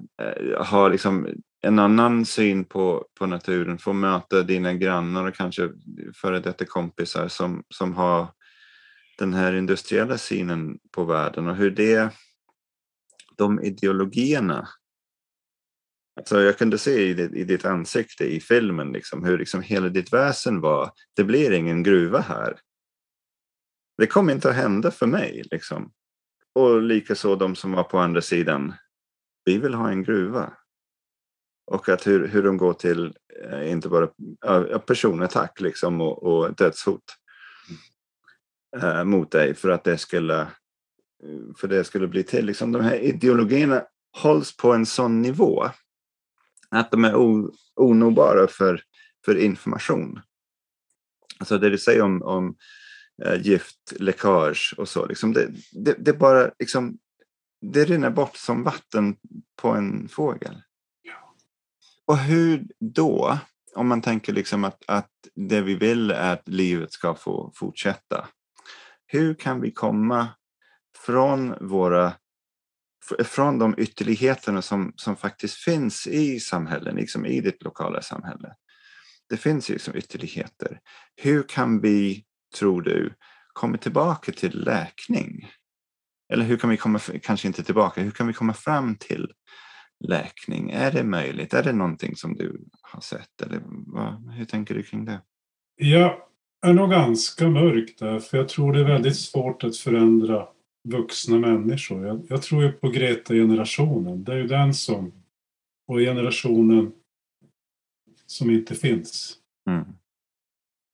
[0.63, 1.27] har liksom
[1.61, 5.69] en annan syn på, på naturen får möta dina grannar och kanske
[6.15, 8.27] före detta kompisar som, som har
[9.17, 12.13] den här industriella synen på världen och hur det,
[13.37, 14.67] de ideologierna
[16.17, 19.89] Alltså jag kunde se i ditt, i ditt ansikte i filmen liksom, hur liksom hela
[19.89, 22.59] ditt väsen var, det blir ingen gruva här.
[23.97, 25.43] Det kommer inte att hända för mig.
[25.51, 25.91] Liksom.
[26.55, 28.73] Och likaså de som var på andra sidan,
[29.45, 30.53] vi vill ha en gruva.
[31.71, 34.09] Och att hur, hur de går till, eh, inte bara
[34.45, 37.03] eh, personattack liksom, och, och dödshot
[38.81, 40.47] äh, mot dig för att det skulle,
[41.57, 42.45] för det skulle bli till.
[42.45, 43.83] Liksom, de här ideologierna
[44.17, 45.69] hålls på en sån nivå
[46.75, 47.13] att de är
[47.75, 48.81] onåbara för,
[49.25, 50.21] för information.
[51.39, 52.55] Alltså det du säger om, om
[53.25, 56.97] äh, gift, läckage och så, liksom det, det, det, bara liksom,
[57.61, 59.15] det rinner bort som vatten
[59.61, 60.61] på en fågel.
[61.01, 61.35] Ja.
[62.05, 63.39] Och hur då,
[63.75, 68.27] om man tänker liksom att, att det vi vill är att livet ska få fortsätta.
[69.05, 70.27] Hur kan vi komma
[71.05, 72.13] från våra
[73.23, 78.53] från de ytterligheterna som, som faktiskt finns i samhällen, liksom i ditt lokala samhälle.
[79.29, 80.79] Det finns ju liksom ytterligheter.
[81.15, 83.13] Hur kan vi, tror du,
[83.53, 85.51] komma tillbaka till läkning?
[86.33, 89.31] Eller hur kan vi komma, kanske inte tillbaka, hur kan vi komma fram till
[90.07, 90.71] läkning?
[90.71, 91.53] Är det möjligt?
[91.53, 93.41] Är det någonting som du har sett?
[93.41, 95.21] Eller vad, hur tänker du kring det?
[95.75, 96.17] Jag
[96.61, 100.47] är nog ganska mörk där, för jag tror det är väldigt svårt att förändra
[100.87, 102.07] vuxna människor.
[102.07, 104.23] Jag, jag tror ju på Greta-generationen.
[104.23, 105.11] Det är ju den som...
[105.87, 106.91] Och generationen
[108.25, 109.37] som inte finns.
[109.69, 109.85] Mm.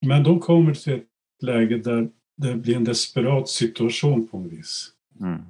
[0.06, 1.08] Men de kommer till ett
[1.41, 4.91] läge där det blir en desperat situation på något vis.
[5.19, 5.41] Mm.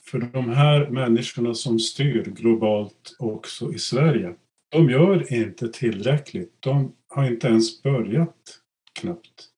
[0.00, 4.34] För de här människorna som styr globalt också i Sverige,
[4.68, 6.56] de gör inte tillräckligt.
[6.60, 8.60] De har inte ens börjat
[8.92, 9.48] knappt.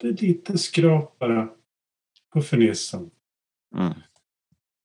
[0.00, 1.48] Det är lite skrap bara
[2.32, 3.10] på fernissan.
[3.74, 3.92] Mm.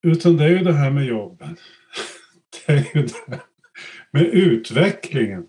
[0.04, 1.58] Utan det är ju det här med jobben.
[2.68, 3.42] Det är ju det
[4.12, 5.48] med utvecklingen.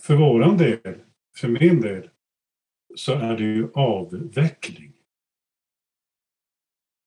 [0.00, 1.02] För våran del,
[1.36, 2.10] för min del,
[2.94, 4.92] så är det ju avveckling.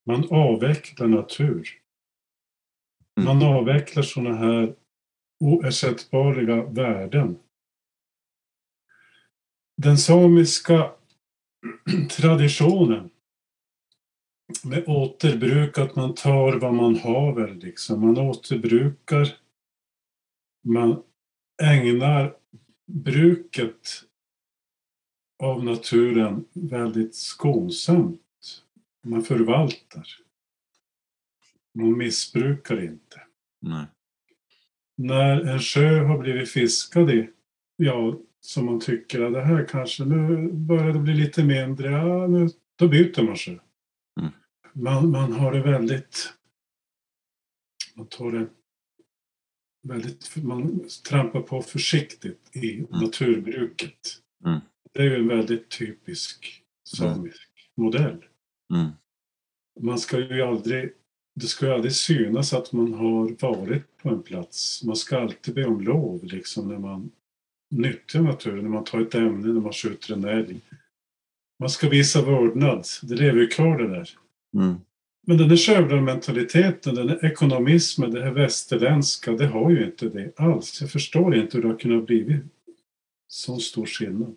[0.06, 1.70] Man avvecklar natur.
[3.18, 3.26] Mm.
[3.26, 4.76] Man avvecklar sådana här
[5.40, 7.40] oersättbara värden.
[9.78, 10.92] Den samiska
[12.18, 13.10] traditionen
[14.64, 18.02] med återbruk, att man tar vad man haver liksom.
[18.02, 19.38] Man återbrukar.
[20.64, 21.04] Man
[21.64, 22.36] ägnar
[22.86, 23.88] bruket
[25.44, 28.20] av naturen väldigt skonsamt.
[29.04, 30.08] Man förvaltar.
[31.74, 33.22] Man missbrukar inte.
[33.62, 33.86] Nej.
[34.96, 37.30] När en sjö har blivit fiskad i,
[37.76, 42.28] ja, som man tycker att det här kanske, nu börjar det bli lite mindre, ja,
[42.28, 43.58] nu, då byter man sjö
[44.74, 46.34] man, man har det väldigt...
[47.96, 48.48] Man tar det
[49.88, 50.36] väldigt...
[50.36, 52.88] Man trampar på försiktigt i mm.
[52.92, 54.20] naturbruket.
[54.46, 54.60] Mm.
[54.92, 56.64] Det är ju en väldigt typisk
[56.98, 57.86] samisk mm.
[57.86, 58.26] modell.
[59.80, 60.94] Man ska ju aldrig
[61.36, 64.84] det ska ju aldrig synas att man har varit på en plats.
[64.84, 67.12] Man ska alltid be om lov liksom när man
[67.70, 70.62] nyttjar naturen, när man tar ett ämne, när man skjuter en älg.
[71.60, 72.86] Man ska visa vördnad.
[73.04, 74.10] Det lever ju kvar det där.
[74.54, 74.76] Mm.
[75.28, 80.40] Men den här skövlarmentaliteten, den här ekonomismen, det här västerländska, det har ju inte det
[80.40, 80.82] alls.
[80.82, 82.40] Jag förstår inte hur det har kunnat bli
[83.28, 84.36] så stor skillnad.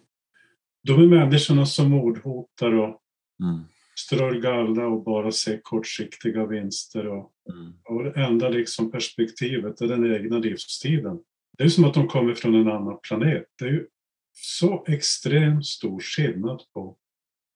[0.82, 3.02] De är människorna som mordhotar och
[3.42, 3.60] Mm.
[3.96, 7.72] strör galla och bara ser kortsiktiga vinster och, Mm.
[7.84, 11.18] och det enda liksom perspektivet är den egna livstiden.
[11.58, 13.44] Det är som att de kommer från en annan planet.
[13.58, 13.86] Det är ju
[14.32, 16.96] så extremt stor skillnad på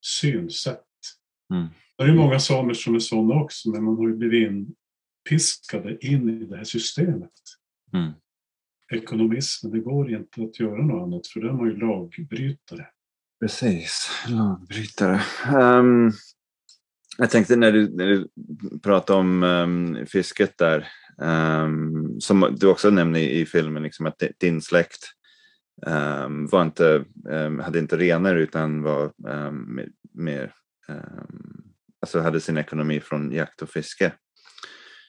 [0.01, 0.85] synsätt.
[1.53, 1.67] Mm.
[2.01, 6.07] Det är ju många samer som är sådana också, men man har ju blivit inpiskade
[6.07, 7.31] in i det här systemet.
[7.93, 8.13] Mm.
[8.93, 12.87] Ekonomismen, det går inte att göra något annat för då är man ju lagbrytare.
[13.41, 15.21] Precis, lagbrytare.
[15.47, 16.11] Ehm,
[17.19, 18.29] jag tänkte när du, när du
[18.83, 20.89] pratade om ehm, fisket där,
[21.23, 25.05] ehm, som du också nämnde i, i filmen, liksom att di- din släkt
[26.51, 27.05] var inte,
[27.63, 30.53] hade inte renar utan var um, mer, mer
[32.01, 34.13] alltså hade sin ekonomi från jakt och fiske.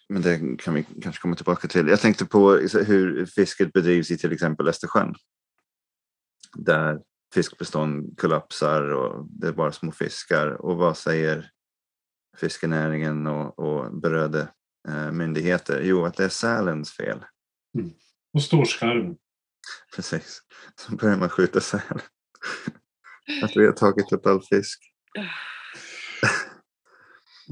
[0.09, 1.87] Men det kan vi kanske komma tillbaka till.
[1.87, 2.51] Jag tänkte på
[2.87, 5.15] hur fisket bedrivs i till exempel Östersjön.
[6.57, 6.99] Där
[7.33, 10.47] fiskbestånd kollapsar och det är bara små fiskar.
[10.47, 11.49] Och vad säger
[12.37, 14.47] fiskenäringen och, och berörda
[14.87, 15.81] eh, myndigheter?
[15.83, 17.25] Jo, att det är sälens fel.
[18.33, 19.15] Och storskarven.
[19.95, 20.41] Precis.
[20.75, 22.01] Så börjar man skjuta säl.
[23.43, 24.83] att vi har tagit upp all fisk.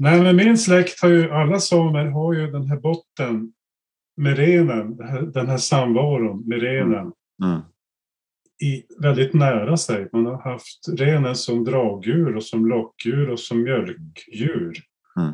[0.00, 3.52] Nej, men min släkt har ju, alla samer har ju den här botten
[4.16, 4.96] med renen,
[5.32, 7.60] den här, samvaron med renen Mm.
[8.62, 10.08] i, väldigt nära sig.
[10.12, 14.76] Man har haft renen som dragdjur och som lockdjur och som mjölkdjur.
[15.20, 15.32] Mm.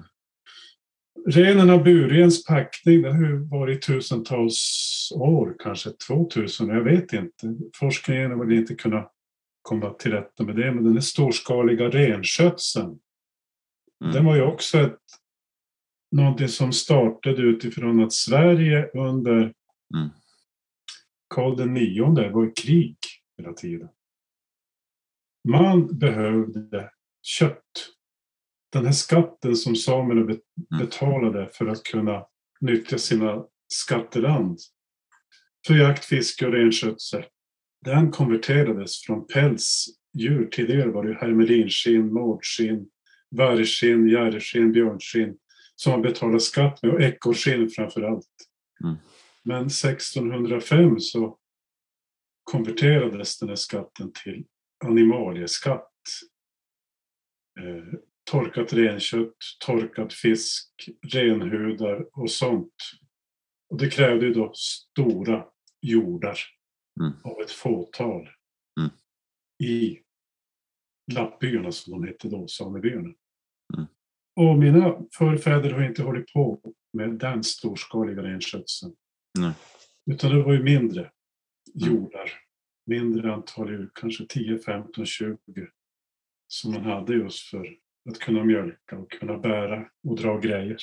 [1.26, 7.56] Renen har burit ens packning, det har varit tusentals år, kanske 2000, jag vet inte.
[7.74, 9.12] Forskningen har väl inte kunnat
[9.62, 12.98] komma till rätta med det, men den här storskaliga renskötseln
[14.04, 14.14] Mm.
[14.14, 14.98] den var ju också ett,
[16.16, 19.54] någonting som startade utifrån att Sverige under
[19.94, 20.08] Mm.
[21.34, 22.96] Karl den nionde var i krig
[23.38, 23.88] hela tiden.
[25.48, 26.90] Man behövde
[27.22, 27.88] kött.
[28.72, 30.40] Den här skatten som samerna be-
[30.78, 32.26] betalade för att kunna
[32.60, 34.58] nyttja sina skatteland
[35.66, 37.24] för jakt, fiske och renskötsel.
[37.84, 40.48] Den konverterades från pälsdjur.
[40.52, 42.90] Tidigare var det hermelinskinn, mårdskinn,
[43.36, 45.38] vargskinn, järrskinn, björnskinn
[45.74, 48.28] som man betalade skatt med och ekorrskinn framför allt.
[48.84, 48.96] Mm.
[49.42, 51.38] Men 1605 så
[52.44, 54.44] konverterades den här skatten till
[54.84, 55.92] animalieskatt.
[57.60, 57.98] Eh,
[58.30, 60.68] torkat renkött, torkad fisk,
[61.12, 62.74] renhudar och sånt.
[63.70, 65.46] Och det krävde ju då stora
[65.82, 66.38] jordar
[67.00, 67.12] Mm.
[67.24, 68.28] av ett fåtal
[68.80, 68.90] Mm.
[69.70, 69.98] i
[71.12, 73.14] lappbyarna som de hette då, samebyarna.
[74.40, 74.48] Mm.
[74.50, 76.60] Och mina förfäder har inte hållit på
[76.92, 78.94] med den storskaliga renskötseln.
[79.38, 79.52] Nej.
[80.10, 81.10] Utan det var ju mindre
[81.74, 82.32] jordar,
[82.86, 85.36] mindre antal djur, kanske 10, 15, 20
[86.48, 87.76] som man hade just för
[88.10, 90.76] att kunna mjölka och kunna bära och dra grejer.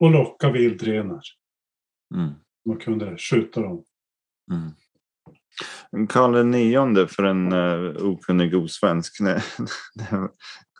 [0.00, 1.22] Och locka vildrenar.
[2.14, 2.30] Mm.
[2.64, 3.84] Man kunde skjuta dem.
[4.52, 6.08] Mm.
[6.08, 9.20] Karl nionde för en uh, okunnig osvensk.
[9.20, 9.34] När,
[9.94, 10.28] när,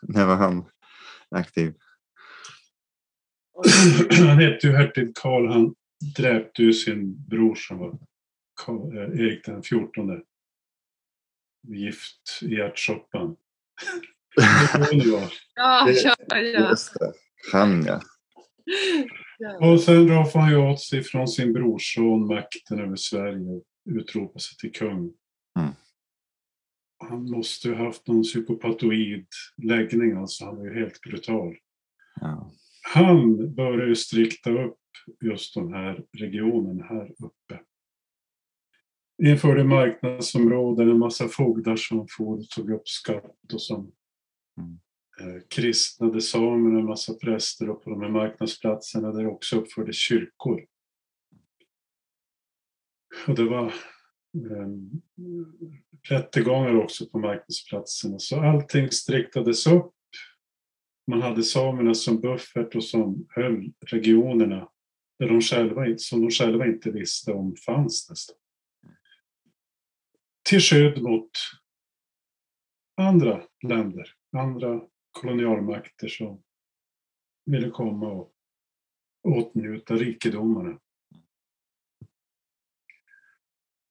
[0.01, 0.65] när var han
[1.35, 1.73] aktiv?
[4.09, 5.47] han hette ju hertig Karl.
[5.47, 5.75] Han
[6.17, 7.99] dräpte ju sin bror som var
[8.65, 10.21] Karl, eh, Erik den fjortonde.
[11.67, 13.35] Gift i ärtsoppan.
[14.91, 16.69] Ja, ja, ja.
[16.69, 17.13] Just det.
[17.51, 18.01] Han ja.
[19.37, 19.71] ja.
[19.71, 23.63] Och sen roffade han ju åt sig från sin brorson makten över Sverige och
[23.99, 25.13] utropade sig till kung.
[26.97, 29.27] Han måste ju haft någon psykopatoid
[29.63, 31.55] läggning, alltså han var ju helt brutal.
[32.21, 32.51] ja.
[32.93, 34.79] Han började ju strikta upp
[35.21, 37.59] just den här regionen här uppe.
[39.23, 43.91] Införde marknadsområden, en massa fogdar som for tog upp skatt och som
[44.57, 44.79] Mm.
[45.19, 50.65] eh, kristnade samerna, en massa präster och på de här marknadsplatserna där också uppfördes kyrkor.
[53.27, 54.67] Och det var eh,
[56.09, 58.19] rättegångar också på marknadsplatserna.
[58.19, 59.91] Så allting striktades upp.
[61.07, 64.69] Man hade samerna som buffert och som höll regionerna
[65.19, 68.35] där de själva, som de själva inte visste om fanns nästan.
[70.49, 71.31] Till skydd mot
[73.01, 74.81] andra länder, andra
[75.11, 76.43] kolonialmakter som
[77.45, 78.33] ville komma och
[79.23, 80.79] åtnjuta rikedomarna.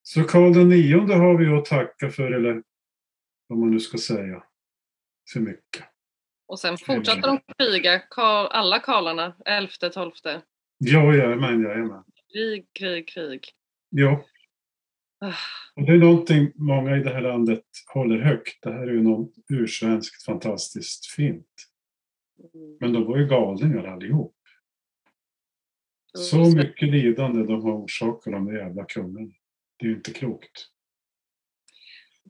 [0.07, 2.63] Så Karl den nionde har vi att tacka för, eller
[3.47, 4.45] vad man nu ska säga,
[5.33, 5.85] för mycket.
[6.47, 8.03] Och sen fortsatte de kriga,
[8.51, 10.43] alla karlarna, elfte, tolfte.
[10.79, 12.05] Ja, jajamän, jajamän.
[12.33, 13.49] Krig, krig, krig.
[13.89, 14.25] Ja.
[15.21, 15.35] Ah.
[15.77, 18.63] Och det är någonting många i det här landet håller högt.
[18.63, 21.69] Det här är ju något ursvenskt fantastiskt fint.
[22.55, 22.77] Mm.
[22.81, 24.37] Men de var ju galningar allihop.
[26.19, 29.33] Så mycket lidande de har orsakat de jävla kungarna.
[29.77, 30.69] Det är ju inte klokt.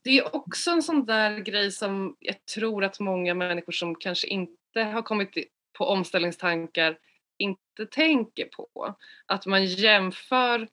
[0.04, 4.26] Det är också en sån där grej som jag tror att många människor som kanske
[4.26, 5.34] inte har kommit
[5.78, 6.98] på omställningstankar
[7.38, 8.96] inte tänker på.
[9.26, 10.68] Att man jämför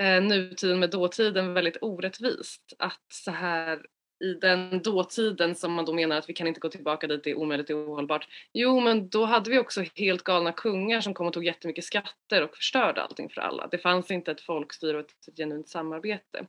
[0.00, 2.72] eh, nutiden med dåtiden väldigt orättvist.
[2.78, 3.86] Att så här
[4.20, 7.30] i den dåtiden som man då menar att vi kan inte gå tillbaka dit, det
[7.30, 8.28] är omöjligt, det är ohållbart.
[8.52, 12.42] Jo men då hade vi också helt galna kungar som kom och tog jättemycket skatter
[12.42, 13.66] och förstörde allting för alla.
[13.66, 16.46] Det fanns inte ett folkstyre och ett genuint samarbete.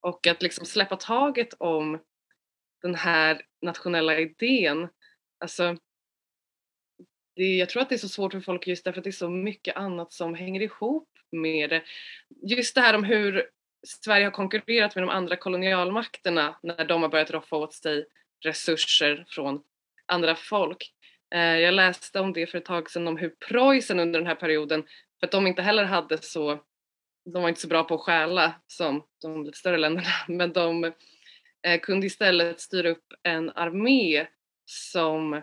[0.00, 1.98] Och att liksom släppa taget om
[2.82, 4.88] den här nationella idén,
[5.38, 5.76] alltså
[7.36, 9.12] det, jag tror att det är så svårt för folk just därför att det är
[9.12, 11.82] så mycket annat som hänger ihop med det.
[12.42, 13.50] Just det här om hur
[13.86, 18.06] Sverige har konkurrerat med de andra kolonialmakterna när de har börjat roffa åt sig
[18.40, 19.62] resurser från
[20.06, 20.92] andra folk.
[21.34, 24.34] Eh, jag läste om det för ett tag sedan om hur Preussen under den här
[24.34, 24.82] perioden,
[25.20, 26.64] för att de inte heller hade så,
[27.24, 30.84] de var inte så bra på att stjäla som de lite större länderna, men de
[31.62, 34.26] eh, kunde istället styra upp en armé
[34.64, 35.42] som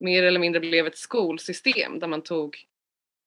[0.00, 2.56] mer eller mindre blev ett skolsystem där man tog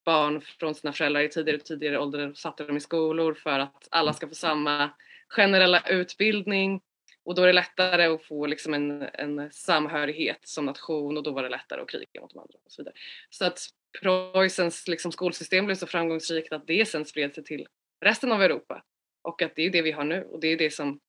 [0.05, 3.87] barn från sina föräldrar i tidigare tidigare ålder och satte dem i skolor för att
[3.91, 4.89] alla ska få samma
[5.29, 6.81] generella utbildning
[7.25, 11.31] och då är det lättare att få liksom en, en samhörighet som nation och då
[11.31, 12.95] var det lättare att kriga mot de andra och så vidare.
[13.29, 13.59] Så att
[14.01, 17.67] Preussens liksom skolsystem blev så framgångsrikt att det sen spred sig till
[18.01, 18.83] resten av Europa
[19.21, 20.99] och att det är det vi har nu och det är det som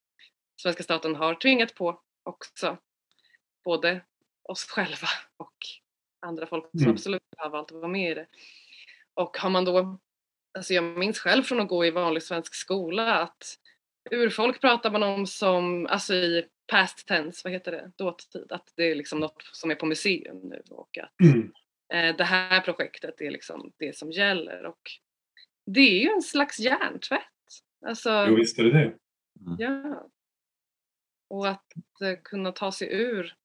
[0.61, 2.77] svenska staten har tvingat på också.
[3.63, 4.01] Både
[4.43, 5.55] oss själva och
[6.19, 6.91] andra folk som mm.
[6.91, 8.27] absolut har valt att vara med i det.
[9.15, 9.99] Och har man då,
[10.57, 13.57] alltså jag minns själv från att gå i vanlig svensk skola att
[14.11, 18.91] urfolk pratar man om som, alltså i past tense, vad heter det, dåtid, att det
[18.91, 21.51] är liksom något som är på museum nu och att mm.
[21.93, 24.81] eh, det här projektet är liksom det som gäller och
[25.65, 27.21] det är ju en slags hjärntvätt.
[27.85, 28.97] Alltså, jo, visst är det det.
[29.45, 29.55] Mm.
[29.57, 30.09] Ja.
[31.29, 31.65] Och att
[32.03, 33.35] eh, kunna ta sig ur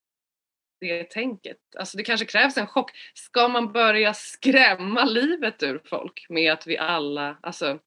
[0.81, 1.57] det tänket.
[1.77, 2.91] Alltså det kanske krävs en chock.
[3.13, 7.79] Ska man börja skrämma livet ur folk med att vi alla, alltså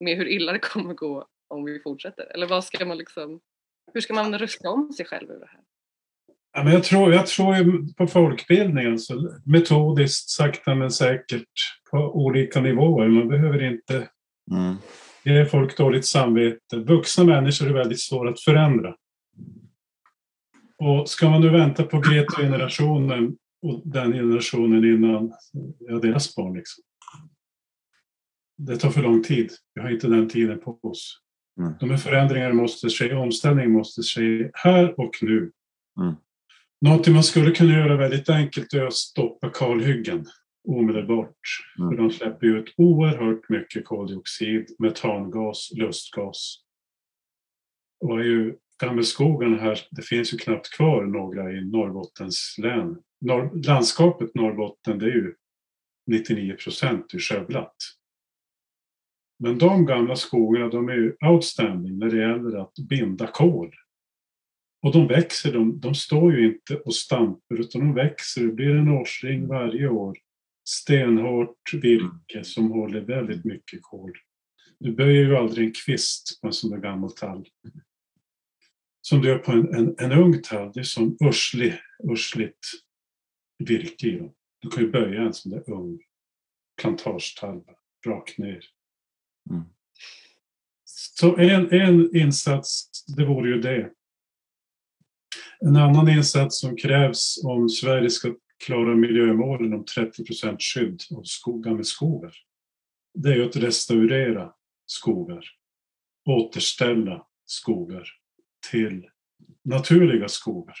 [0.00, 2.24] med hur illa det kommer gå om vi fortsätter?
[2.34, 3.40] Eller vad ska man liksom,
[3.94, 5.60] hur ska man rusta om sig själv ur det här?
[6.54, 11.48] Ja, men jag, tror, jag tror ju på folkbildningen, så metodiskt, sakta men säkert
[11.90, 13.08] på olika nivåer.
[13.08, 14.08] Man behöver inte
[14.50, 14.76] mm.
[15.24, 16.76] ge folk dåligt samvete.
[16.76, 18.94] Vuxna människor är väldigt svåra att förändra.
[20.82, 25.32] Och ska man nu vänta på Greta-generationen och den generationen innan
[25.78, 26.84] ja, deras barn liksom.
[28.58, 29.50] Det tar för lång tid.
[29.74, 31.18] Vi har inte den tiden på oss.
[31.60, 31.72] Mm.
[31.80, 35.52] De här förändringarna måste ske, omställningen måste ske här och nu.
[36.00, 36.14] Mm.
[36.80, 40.26] Någonting man skulle kunna göra väldigt enkelt är att stoppa kalhyggen
[40.68, 41.36] omedelbart.
[41.78, 41.90] Mm.
[41.90, 46.56] För de släpper ut oerhört mycket koldioxid, metangas, lustgas.
[48.00, 52.96] Och är ju gammelskogen här, det finns ju knappt kvar några i Norrbottens län.
[53.20, 55.34] Norr, landskapet Norrbotten, det är ju
[56.06, 57.76] 99 procent skövlat.
[59.38, 63.74] Men de gamla skogarna, de är ju outstanding när det gäller att binda kol.
[64.82, 68.42] Och de växer, de, de står ju inte och stampar utan de växer.
[68.42, 70.16] Det blir en årsring varje år.
[70.64, 74.12] Stenhårt virke som håller väldigt mycket kol.
[74.78, 77.46] Du böjer ju aldrig en kvist på en sån där gammal tall
[79.02, 81.74] som du gör på en, en, en ung tall, det är som urslig,
[82.04, 82.66] ursligt
[83.58, 84.34] virke i dem.
[84.60, 86.00] Du kan ju böja en sån där ung
[86.80, 87.62] plantagetall
[88.06, 88.64] rakt ner.
[89.50, 89.64] Mm.
[90.84, 93.90] Så en, en insats, det vore ju det.
[95.60, 98.34] En annan insats som krävs om Sverige ska
[98.64, 102.34] klara miljömålen om 30 procent skydd av skogar med skogar,
[103.14, 104.52] det är att restaurera
[104.86, 105.44] skogar,
[106.28, 108.21] återställa skogar
[108.70, 109.08] till
[109.64, 110.76] naturliga skogar.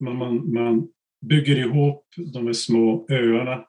[0.00, 0.88] Man, man, man
[1.26, 3.66] bygger ihop de här små öarna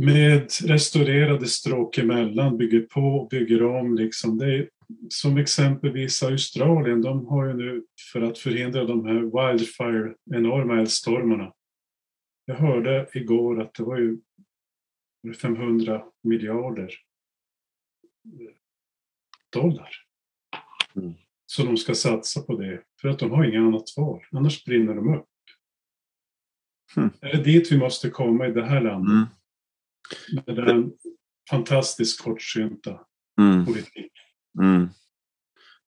[0.00, 3.94] med restaurerade stråk emellan, bygger på och bygger om.
[3.94, 4.38] Liksom.
[4.38, 4.70] Det är,
[5.08, 11.52] som exempelvis Australien, de har ju nu för att förhindra de här wildfire, enorma eldstormarna.
[12.44, 14.18] Jag hörde igår att det var ju
[15.40, 16.90] 500 miljarder
[19.52, 19.90] dollar.
[20.96, 21.14] Mm.
[21.56, 24.94] Så de ska satsa på det, för att de har inget annat val, annars brinner
[24.94, 25.26] de upp.
[26.96, 27.10] Mm.
[27.20, 29.10] Är det dit vi måste komma i det här landet?
[29.12, 30.44] Mm.
[30.46, 30.92] Med den
[31.50, 33.00] fantastiskt kortsynta
[33.40, 33.66] Mm.
[33.66, 34.12] politik.
[34.58, 34.88] Mm.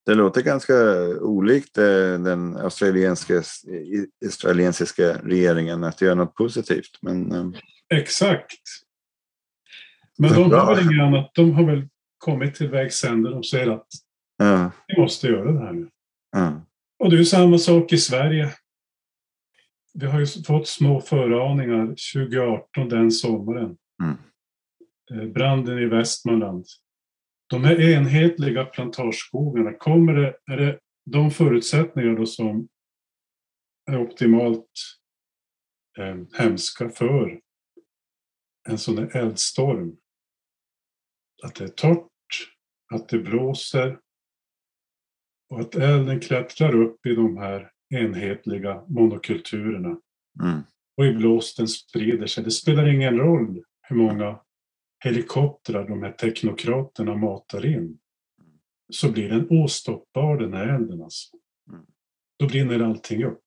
[0.06, 0.74] Det låter ganska
[1.20, 1.84] olikt eh,
[2.20, 3.42] den australiensiska,
[4.24, 6.98] australiensiska regeringen att göra något positivt.
[7.02, 7.50] Men eh,
[7.94, 8.60] Exakt.
[10.18, 11.30] Men de har väl inget annat.
[11.34, 11.88] De har väl
[12.18, 13.30] kommit till vägs ände.
[13.30, 13.86] De säger att
[14.38, 15.88] ja, vi måste göra det här nu.
[16.32, 16.62] ja,
[16.98, 18.54] Och det är samma sak i Sverige.
[19.94, 23.76] Vi har ju fått små föraningar 2018, den sommaren.
[24.02, 24.16] Mm.
[25.10, 26.64] Eh, Branden i Västmanland.
[27.46, 30.78] De här enhetliga plantageskogarna, kommer det, är det
[31.10, 32.68] de förutsättningar då som
[33.90, 34.70] är optimalt
[35.98, 37.40] eh, hemska för
[38.68, 39.96] en sån här eldstorm?
[41.42, 42.08] Att det är torrt,
[42.94, 43.98] att det blåser
[45.48, 50.00] och att elden klättrar upp i de här enhetliga monokulturerna
[50.42, 50.60] mm,
[50.96, 52.44] och i blåsten sprider sig.
[52.44, 54.40] Det spelar ingen roll hur många
[55.04, 57.98] helikoptrar de här teknokraterna matar in.
[58.92, 61.36] Så blir den ostoppbar den här elden alltså.
[61.70, 61.86] Mm.
[62.38, 63.44] Då brinner allting upp.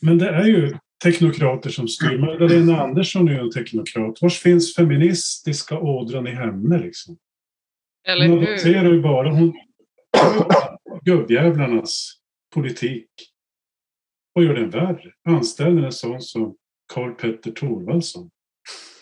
[0.00, 2.18] Men det är ju teknokrater som styr.
[2.18, 4.22] Magdalena Andersson är ju en teknokrat.
[4.22, 7.18] Var finns feministiska ådran i henne liksom?
[8.08, 8.36] Eller hur?
[8.36, 9.52] adopterar ju bara hon
[11.04, 12.12] gubbjävlarnas
[12.54, 13.10] politik
[14.34, 15.12] och gör den värre.
[15.24, 16.56] Anställer en sån som
[16.94, 18.30] Karl Petter Thorvaldsson.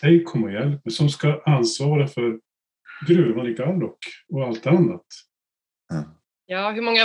[0.01, 0.93] Hej kom och hjälp mig.
[0.93, 2.39] Som ska ansvara för
[3.07, 3.97] gruvan i Gallok
[4.33, 5.05] och allt annat.
[6.45, 7.03] Ja, hur många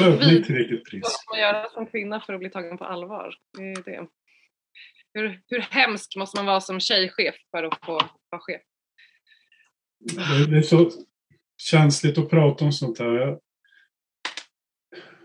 [0.91, 1.03] pris.
[1.03, 3.35] måste man göra som kvinna för att bli tagen på allvar?
[3.57, 4.07] Det är det.
[5.15, 8.63] Hur, hur hemsk måste man vara som tjejchef för att få vara chef?
[10.49, 10.91] Det är så
[11.65, 13.39] känsligt att prata om sånt här.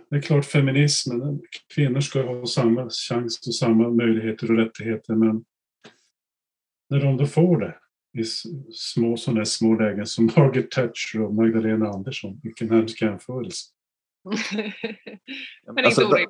[0.09, 1.41] Det är klart feminismen,
[1.75, 5.45] kvinnor ska ha samma chans och samma möjligheter och rättigheter men
[6.89, 7.75] när de då får det
[8.17, 8.23] i
[8.73, 13.65] små sådana här små lägen som Margaret Thatcher och Magdalena Andersson, vilken hemsk jämförelse.
[15.75, 16.29] Men Alltså, orimligt.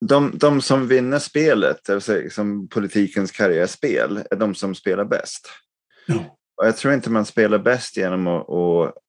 [0.00, 5.04] de, de som vinner spelet, det vill säga som politikens karriärspel, är de som spelar
[5.04, 5.48] bäst.
[6.06, 9.03] Ja, Och jag tror inte man spelar bäst genom att, att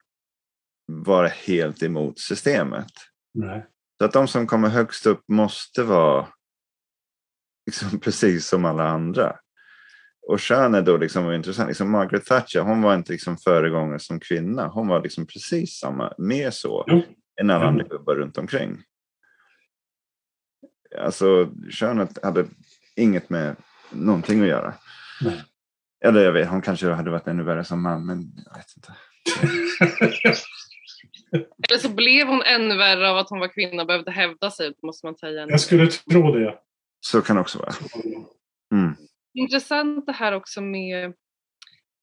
[0.88, 2.92] vara helt emot systemet.
[3.34, 3.66] nej.
[3.98, 6.28] Så att de som kommer högst upp måste vara
[7.66, 9.36] liksom precis som alla andra.
[10.28, 11.68] Och kön är då liksom intressant.
[11.68, 14.68] Liksom Margaret Thatcher, hon var inte liksom föregångare som kvinna.
[14.68, 17.04] Hon var liksom precis samma, mer så, Jo.
[17.42, 18.84] än alla andra gubbar runt omkring.
[21.00, 22.46] Alltså könet hade
[22.96, 23.56] inget med
[23.92, 24.74] någonting att göra.
[25.22, 25.44] Nej.
[26.06, 28.94] Eller jag vet, hon kanske hade varit ännu värre som man, men jag vet inte.
[31.32, 34.74] Eller så blev hon ännu värre av att hon var kvinna och behövde hävda sig,
[34.84, 35.48] måste man säga.
[35.50, 36.60] Jag skulle tro det.
[37.00, 37.74] Så kan det också vara.
[38.72, 38.96] Mm.
[39.34, 41.14] Intressant det här också med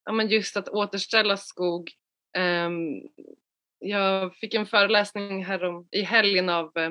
[0.04, 1.90] ja, men just att återställa skog.
[2.36, 3.02] Ehm,
[3.78, 6.90] jag fick en föreläsning här om, i helgen av eh,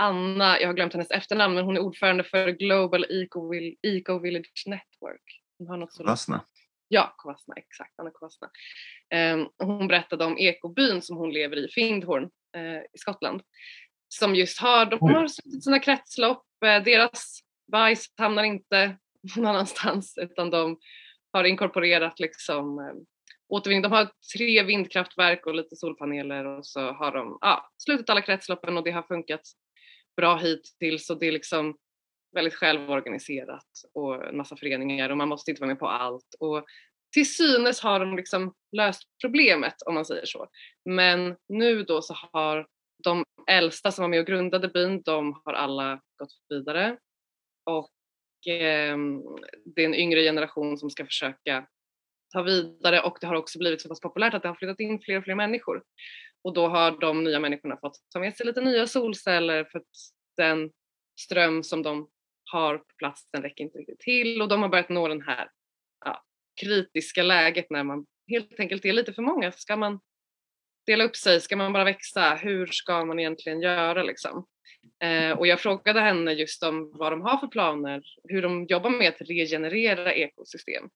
[0.00, 4.64] Anna, jag har glömt hennes efternamn, men hon är ordförande för Global Eco, Eco Village
[4.66, 5.42] Network.
[5.58, 6.44] Hon har något så Vassna.
[6.88, 7.98] Ja, Kovasna, exakt.
[7.98, 8.50] Anna Kovasna.
[9.10, 13.42] Ehm, hon berättade om ekobyn som hon lever i, Findhorn eh, i Skottland.
[14.08, 17.40] Som just har, de har slutit sina kretslopp, eh, deras
[17.72, 18.96] bajs hamnar inte
[19.36, 20.78] någon annanstans utan de
[21.32, 22.94] har inkorporerat liksom eh,
[23.48, 23.82] återvinning.
[23.82, 28.76] De har tre vindkraftverk och lite solpaneler och så har de ja, slutit alla kretsloppen
[28.76, 29.42] och det har funkat
[30.16, 31.76] bra hittills och det är liksom
[32.36, 36.34] väldigt självorganiserat och en massa föreningar och man måste inte vara med på allt.
[36.38, 36.64] Och
[37.12, 40.48] till synes har de liksom löst problemet om man säger så.
[40.84, 42.66] Men nu då så har
[43.04, 46.96] de äldsta som var med och grundade byn, de har alla gått vidare.
[47.64, 48.96] Och eh,
[49.64, 51.66] det är en yngre generation som ska försöka
[52.32, 55.00] ta vidare och det har också blivit så pass populärt att det har flyttat in
[55.00, 55.82] fler och fler människor.
[56.42, 59.86] Och då har de nya människorna fått ta med sig lite nya solceller för att
[60.36, 60.70] den
[61.20, 62.08] ström som de
[62.50, 65.50] har på plats den räcker inte riktigt till och de har börjat nå den här
[66.04, 66.24] ja,
[66.60, 69.52] kritiska läget när man helt enkelt är lite för många.
[69.52, 70.00] Ska man
[70.86, 71.40] dela upp sig?
[71.40, 72.34] Ska man bara växa?
[72.34, 74.46] Hur ska man egentligen göra liksom?
[75.02, 78.90] Eh, och jag frågade henne just om vad de har för planer, hur de jobbar
[78.90, 80.88] med att regenerera ekosystem.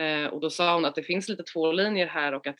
[0.00, 2.58] Eh, och då sa hon att det finns lite två linjer här och att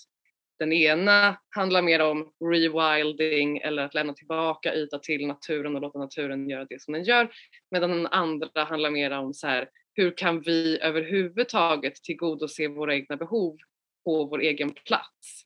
[0.58, 5.98] den ena handlar mer om rewilding eller att lämna tillbaka yta till naturen och låta
[5.98, 7.30] naturen göra det som den gör.
[7.70, 13.16] Medan den andra handlar mer om så här, hur kan vi överhuvudtaget tillgodose våra egna
[13.16, 13.56] behov
[14.04, 15.44] på vår egen plats?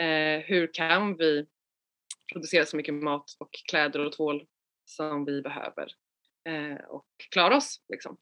[0.00, 1.46] Eh, hur kan vi
[2.32, 4.46] producera så mycket mat och kläder och tvål
[4.84, 5.88] som vi behöver
[6.48, 7.80] eh, och klara oss.
[7.88, 8.16] Liksom.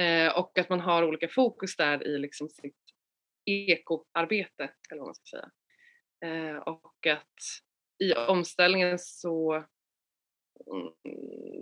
[0.00, 2.76] Eh, och att man har olika fokus där i liksom sitt
[3.46, 5.50] ekoarbete, eller vad man ska säga.
[6.24, 7.62] Eh, och att
[7.98, 9.66] i omställningen så, mm,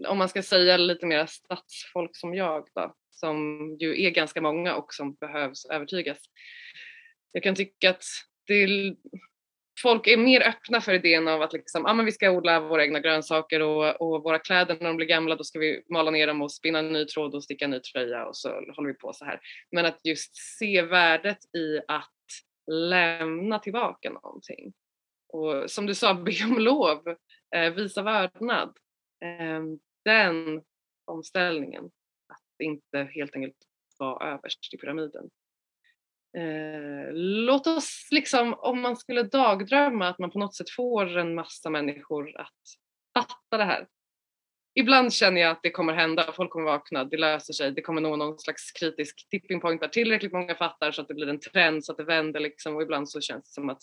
[0.06, 3.36] om man ska säga lite mer stadsfolk som jag då, som
[3.80, 6.18] ju är ganska många och som behövs övertygas.
[7.32, 8.04] Jag kan tycka att
[8.46, 8.66] det
[9.82, 12.84] folk är mer öppna för idén av att liksom, ah, men vi ska odla våra
[12.84, 16.26] egna grönsaker och, och, våra kläder när de blir gamla då ska vi mala ner
[16.26, 18.94] dem och spinna en ny tråd och sticka en ny tröja och så håller vi
[18.94, 19.40] på så här.
[19.70, 22.10] Men att just se värdet i att
[22.66, 24.72] lämna tillbaka någonting.
[25.28, 27.08] Och som du sa, be om lov,
[27.56, 28.76] eh, visa vördnad.
[29.24, 29.62] Eh,
[30.04, 30.62] den
[31.04, 31.84] omställningen,
[32.28, 33.56] att inte helt enkelt
[33.98, 35.30] vara överst i pyramiden.
[36.36, 41.34] Eh, låt oss liksom, om man skulle dagdrömma att man på något sätt får en
[41.34, 42.62] massa människor att
[43.18, 43.86] fatta det här.
[44.78, 48.00] Ibland känner jag att det kommer hända, folk kommer vakna, det löser sig, det kommer
[48.00, 51.40] nå någon slags kritisk tipping point där tillräckligt många fattar så att det blir en
[51.40, 52.76] trend så att det vänder liksom.
[52.76, 53.82] Och ibland så känns det som att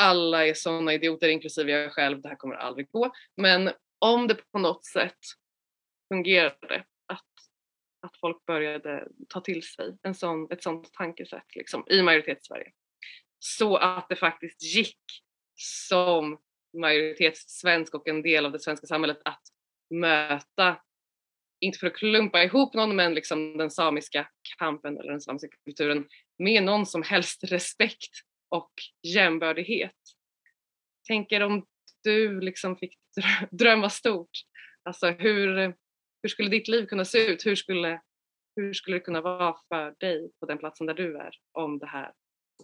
[0.00, 3.12] alla är sådana idioter inklusive jag själv, det här kommer aldrig gå.
[3.36, 5.18] Men om det på något sätt
[6.08, 6.84] fungerade
[8.04, 12.72] att folk började ta till sig en sån, ett sådant tankesätt liksom, i majoritetssverige.
[13.38, 15.02] Så att det faktiskt gick
[15.54, 16.38] som
[16.78, 19.42] majoritetssvensk och en del av det svenska samhället att
[19.90, 20.76] möta,
[21.60, 24.28] inte för att klumpa ihop någon, men liksom den samiska
[24.58, 26.08] kampen eller den samiska kulturen
[26.38, 28.10] med någon som helst respekt
[28.48, 28.72] och
[29.02, 29.96] jämbördighet.
[31.08, 31.66] Tänker om
[32.02, 32.98] du liksom fick
[33.50, 34.30] drömma stort,
[34.82, 35.74] alltså hur,
[36.22, 37.46] hur skulle ditt liv kunna se ut?
[37.46, 38.00] Hur skulle,
[38.56, 41.86] hur skulle det kunna vara för dig på den platsen där du är om det
[41.86, 42.12] här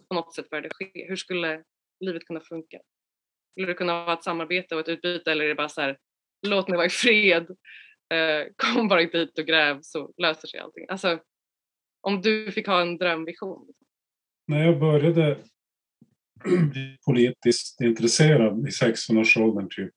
[0.09, 1.07] på något sätt började ske?
[1.07, 1.63] Hur skulle
[1.99, 2.79] livet kunna funka?
[3.51, 5.97] Skulle det kunna vara ett samarbete och ett utbyte eller är det bara så här,
[6.41, 7.47] låt mig vara i fred,
[8.13, 10.85] eh, kom bara inte hit och gräv så löser sig allting.
[10.89, 11.19] Alltså,
[12.01, 13.73] om du fick ha en drömvision.
[14.47, 15.37] När jag började
[16.71, 19.93] bli politiskt intresserad i 16-årsåldern typ,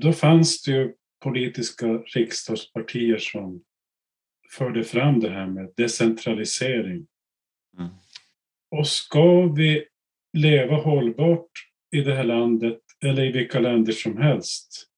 [0.00, 3.64] då fanns det ju politiska riksdagspartier som
[4.50, 7.06] förde fram det här med decentralisering.
[7.78, 7.90] Mm.
[8.70, 9.86] Och ska vi
[10.32, 11.50] leva hållbart
[11.90, 14.91] i det här landet eller i vilka länder som helst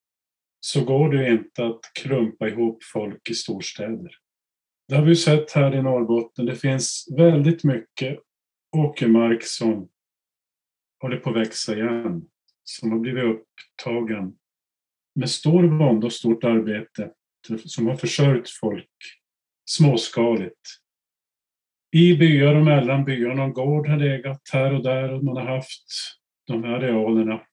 [0.65, 4.17] så går det inte att klumpa ihop folk i storstäder.
[4.89, 6.47] Det har vi sett här i Norrbotten.
[6.47, 8.19] Det finns väldigt mycket
[8.77, 9.89] åkermark som
[11.03, 12.29] håller på att växa igen,
[12.65, 14.37] som har blivit upptagen
[15.15, 17.11] med stor vånda och stort arbete
[17.65, 18.91] som har försörjt folk
[19.71, 20.69] småskaligt.
[21.97, 23.35] I byar och mellan byar.
[23.35, 25.87] Någon gård har legat här och där och man har haft
[26.47, 27.47] de här arealerna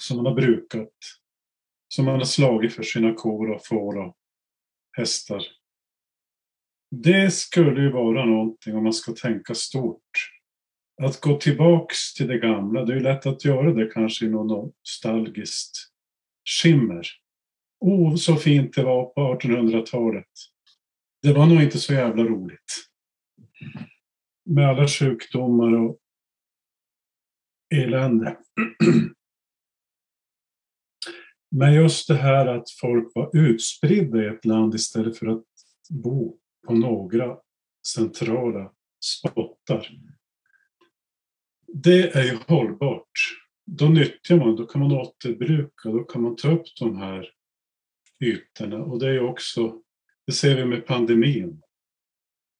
[0.00, 0.92] som man har brukat.
[1.96, 4.16] Som man har slagit för sina kor och får och
[4.96, 5.42] hästar.
[6.90, 10.10] Det skulle ju vara någonting om man ska tänka stort.
[11.02, 14.28] Att gå tillbaks till det gamla, det är ju lätt att göra det kanske i
[14.28, 15.76] något nostalgiskt
[16.62, 17.06] skimmer.
[17.80, 20.30] Oh, så fint det var på 1800-talet.
[21.22, 22.88] Det var nog inte så jävla roligt.
[24.44, 25.98] Med alla sjukdomar och
[27.74, 28.36] elände.
[31.58, 35.44] Men just det här att folk var utspridda i ett land istället för att
[35.90, 37.36] bo på några
[37.86, 38.72] centrala
[39.04, 39.88] spottar.
[41.66, 43.10] Det är ju hållbart
[43.66, 47.30] då nyttjar man, då kan man återbruka, då kan man ta upp de här
[48.24, 48.76] ytorna.
[48.76, 49.82] Och det är också,
[50.26, 51.62] det ser vi med pandemin,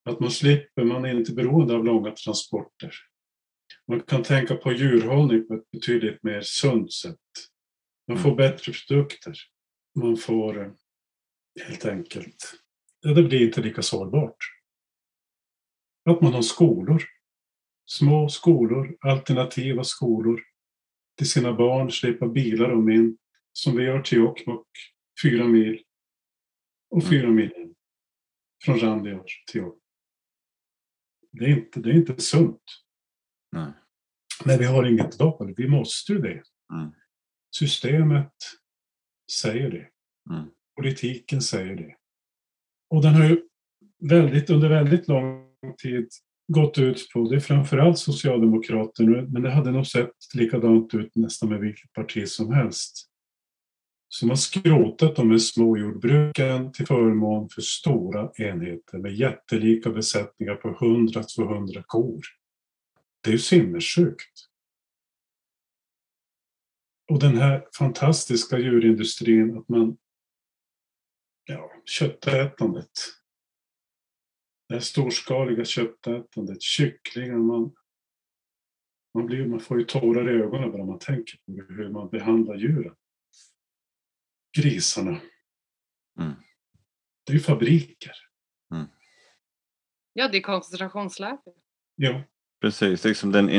[0.05, 2.95] att man slipper, man är inte beroende av långa transporter.
[3.89, 7.17] Man kan tänka på djurhållning på ett betydligt mer sunt sätt.
[8.09, 8.37] Man får mm.
[8.37, 9.35] bättre produkter.
[9.95, 10.73] Man får eh,
[11.67, 12.55] helt enkelt,
[13.01, 14.37] ja, det blir inte lika sårbart.
[16.11, 17.03] Att man har skolor,
[17.87, 20.43] små skolor, alternativa skolor
[21.19, 23.19] till sina barn, släpa bilar om in,
[23.53, 24.69] som vi gör till Jokkmokk,
[25.23, 25.83] fyra mil
[26.91, 27.11] och mm.
[27.11, 27.75] fyra mil in.
[28.65, 29.83] Från Randjars till Jokkmokk.
[31.33, 32.63] Det är inte, det är inte sunt.
[33.53, 33.73] Nej.
[34.45, 36.43] Men vi har inget val, vi måste ju det.
[36.73, 36.93] Mm.
[37.59, 38.33] Systemet
[39.33, 39.89] säger det.
[40.35, 40.49] Mm.
[40.77, 41.95] Politiken säger det.
[42.91, 43.43] Och den har ju
[43.99, 45.47] väldigt, under väldigt lång
[45.83, 46.09] tid
[46.53, 51.49] gått ut på, det är framförallt Socialdemokraterna, men det hade nog sett likadant ut nästan
[51.49, 53.11] med vilket parti som helst.
[54.09, 60.55] som har skrotat de här små jordbruken till förmån för stora enheter med jättelika besättningar
[60.55, 62.21] på 100-200 kor.
[63.23, 64.36] Det är ju sinnessjukt.
[67.09, 69.97] Och den här fantastiska djurindustrin, att man...
[71.45, 72.93] Ja, köttätandet.
[74.69, 77.75] Det här storskaliga köttätandet, kycklingar, man,
[79.15, 82.57] man, blir, man får ju tårar i ögonen bara man tänker på hur man behandlar
[82.57, 82.95] djuren.
[84.57, 85.21] Grisarna.
[86.21, 86.33] Mm.
[87.25, 88.13] Det är ju fabriker.
[90.19, 91.55] Ja, det är koncentrationsläger.
[91.97, 92.23] Ja.
[92.61, 93.51] Precis, liksom den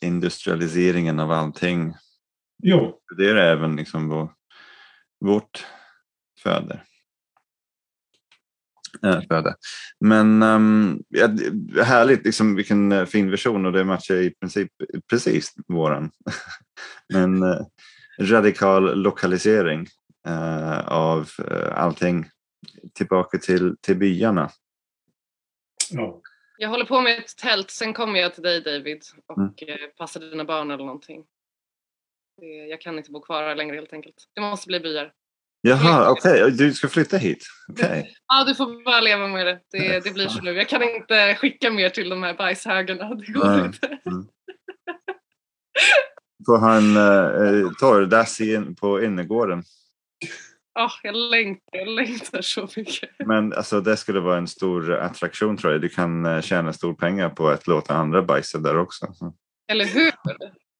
[0.00, 1.94] industrialiseringen av allting.
[2.62, 4.32] Ja, Det är även liksom vår,
[5.20, 5.66] vårt
[6.42, 6.82] föde.
[9.02, 9.54] Äh, föde.
[10.00, 11.26] Men um, ja,
[11.84, 14.72] härligt, liksom, vilken eh, fin version och det matchar i princip
[15.10, 16.10] precis våran.
[17.12, 17.60] Men eh,
[18.20, 19.86] radikal lokalisering
[20.26, 22.28] eh, av eh, allting
[22.94, 24.50] tillbaka till, till byarna.
[25.90, 26.20] ja.
[26.58, 29.90] Jag håller på med ett tält, sen kommer jag till dig David och Mm.
[29.98, 31.24] passar dina barn eller någonting.
[32.70, 34.14] Jag kan inte bo kvar här längre helt enkelt.
[34.34, 35.12] Det måste bli byar.
[35.62, 37.46] Jaha, okej, du ska flytta hit?
[37.68, 38.14] Okej.
[38.26, 39.60] Ja, du får bara leva med det.
[39.70, 40.52] Det, det blir så nu.
[40.52, 43.14] Jag kan inte skicka mer till de här bajshögarna.
[43.14, 43.66] Det går Nej.
[43.66, 43.98] inte.
[46.46, 49.62] Får han uh, torrdass in, på innergården.
[50.74, 53.10] Ja, jag längtar, jag längtar så mycket.
[53.26, 55.82] Men alltså, det skulle vara en stor attraktion tror jag.
[55.82, 59.12] Du kan eh, tjäna stor pengar på att låta andra bajsa där också.
[59.12, 59.34] Så,
[59.72, 60.12] Eller hur?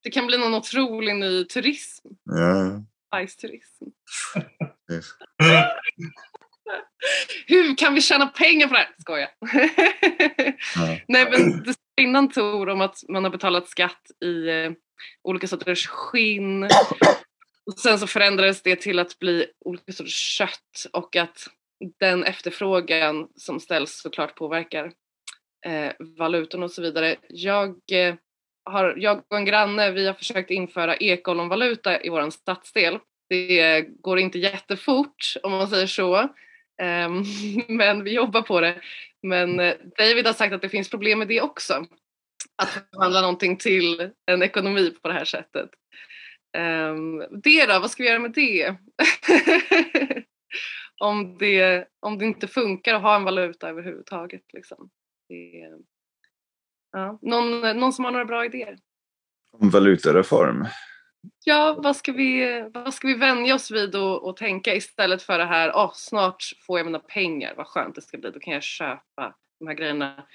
[0.03, 2.07] Det kan bli någon otrolig ny turism.
[2.23, 3.85] ja, Bajsturism.
[7.47, 8.95] Hur kan vi tjäna pengar på det här?
[8.97, 9.29] Skoja.
[10.75, 10.97] Ja.
[11.07, 14.71] Nej men det står innan Tor om att man har betalat skatt i eh,
[15.23, 16.63] olika sorters skinn.
[17.65, 21.47] Och sen så förändrades det till att bli olika sorters kött och att
[21.99, 24.91] den efterfrågan som ställs såklart påverkar
[25.65, 27.15] eh, valutorna och så vidare.
[27.29, 28.15] Jag, eh,
[28.65, 32.99] har, jag och en granne vi har försökt införa ekollonvaluta i vår stadsdel.
[33.29, 36.29] Det går inte jättefort om man säger så.
[36.81, 37.23] Ehm,
[37.67, 38.81] men vi jobbar på det.
[39.23, 41.85] Men eh, David har sagt att det finns problem med det också.
[42.55, 45.69] Att förvandla någonting till en ekonomi på det här sättet.
[46.57, 48.75] Ehm, det då, vad ska vi göra med det?
[50.99, 51.87] om det?
[51.99, 54.53] Om det inte funkar att ha en valuta överhuvudtaget.
[54.53, 54.89] Liksom.
[55.29, 55.69] Det,
[56.91, 57.19] ja.
[57.21, 58.77] någon, någon som har några bra idéer?
[59.57, 60.65] Om valutareform.
[61.43, 65.37] Ja, vad ska vi, vad ska vi vänja oss vid och, och tänka istället för
[65.37, 68.53] det här, åh snart får jag mina pengar, vad skönt det ska bli, då kan
[68.53, 70.27] jag köpa de här grejerna.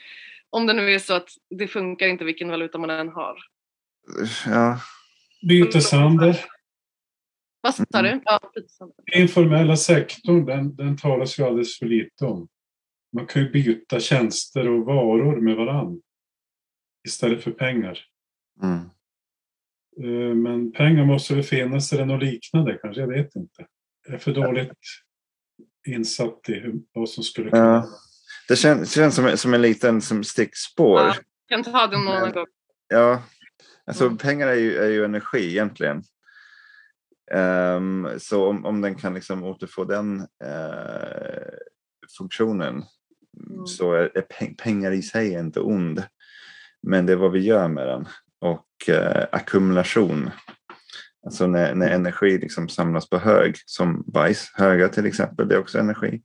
[0.51, 3.39] Om det nu är så att det funkar inte vilken valuta man än har.
[4.47, 4.81] Ja,
[5.49, 6.35] Byteshandel.
[7.61, 8.21] Vad sa du?
[8.25, 8.97] Ja, byteshandel.
[9.13, 12.49] Informella sektorn, den, den talas ju alldeles för lite om.
[13.17, 16.01] Man kan ju byta tjänster och varor med varann
[17.07, 17.99] istället för pengar.
[18.63, 18.79] mm.
[20.03, 23.67] Eh, Men pengar måste väl finnas eller något liknande kanske, jag vet inte.
[24.07, 24.73] Jag är för dåligt
[25.89, 27.63] insatt i vad som skulle kunna...
[27.65, 27.89] Ja.
[28.49, 31.01] det känns, känns som, som en liten som stickspår.
[31.01, 31.15] Ja.
[31.49, 32.47] kan ta det någon gång.
[32.89, 33.23] Ja,
[33.87, 34.19] alltså Mm.
[34.19, 36.03] pengar är ju, är ju energi egentligen.
[37.33, 41.49] Ehm, så om, om den kan liksom återfå den eh,
[42.19, 42.85] funktionen
[43.51, 43.67] Mm.
[43.67, 46.03] så är, är peng, pengar i sig inte ond.
[46.87, 48.09] Men det är vad vi gör med den.
[48.39, 50.31] Och eh, ackumulation.
[51.25, 55.59] Alltså när, när energi liksom samlas på hög, som bajs, höga till exempel, det är
[55.59, 56.23] också energi.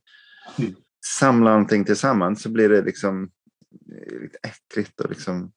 [0.58, 0.74] Mm.
[1.18, 3.30] Samla allting tillsammans så blir det liksom
[3.92, 5.52] eh, lite äckligt och liksom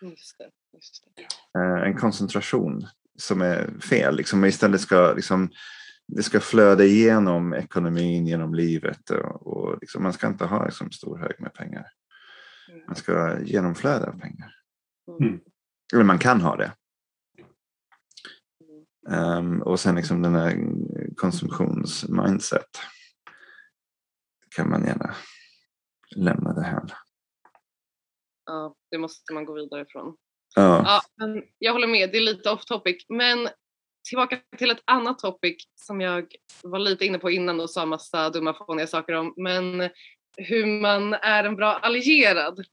[0.00, 1.58] Just det, just det.
[1.60, 2.86] eh, en koncentration
[3.18, 4.16] som är fel.
[4.16, 5.50] Liksom, istället ska liksom,
[6.06, 10.90] det ska flöda igenom ekonomin, genom livet och, och liksom, man ska inte ha liksom,
[10.90, 11.86] stor hög med pengar.
[12.70, 12.82] Mm.
[12.86, 14.54] Man ska genomflöda av pengar.
[15.20, 15.40] Mm.
[15.92, 16.72] Eller man kan ha det.
[19.08, 19.18] Mm.
[19.18, 20.56] Ehm, och sen liksom den här
[21.16, 22.68] konsumtionsmindset.
[24.56, 25.14] Kan man gärna
[26.16, 26.82] lämna det här.
[28.46, 30.16] Ja, det måste man gå vidare ifrån.
[30.54, 30.82] Ja.
[30.84, 33.06] Ja, men jag håller med, det är lite off topic.
[33.08, 33.48] Men
[34.08, 36.26] tillbaka till ett annat topic som jag
[36.62, 39.34] var lite inne på innan och sa massa dumma fåniga saker om.
[39.36, 39.90] Men
[40.36, 42.64] hur man är en bra allierad.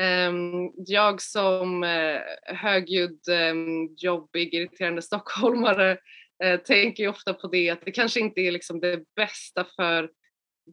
[0.00, 5.98] Ehm, jag som eh, högljudd, ehm, jobbig, irriterande stockholmare
[6.44, 10.10] eh, tänker ju ofta på det att det kanske inte är liksom det bästa för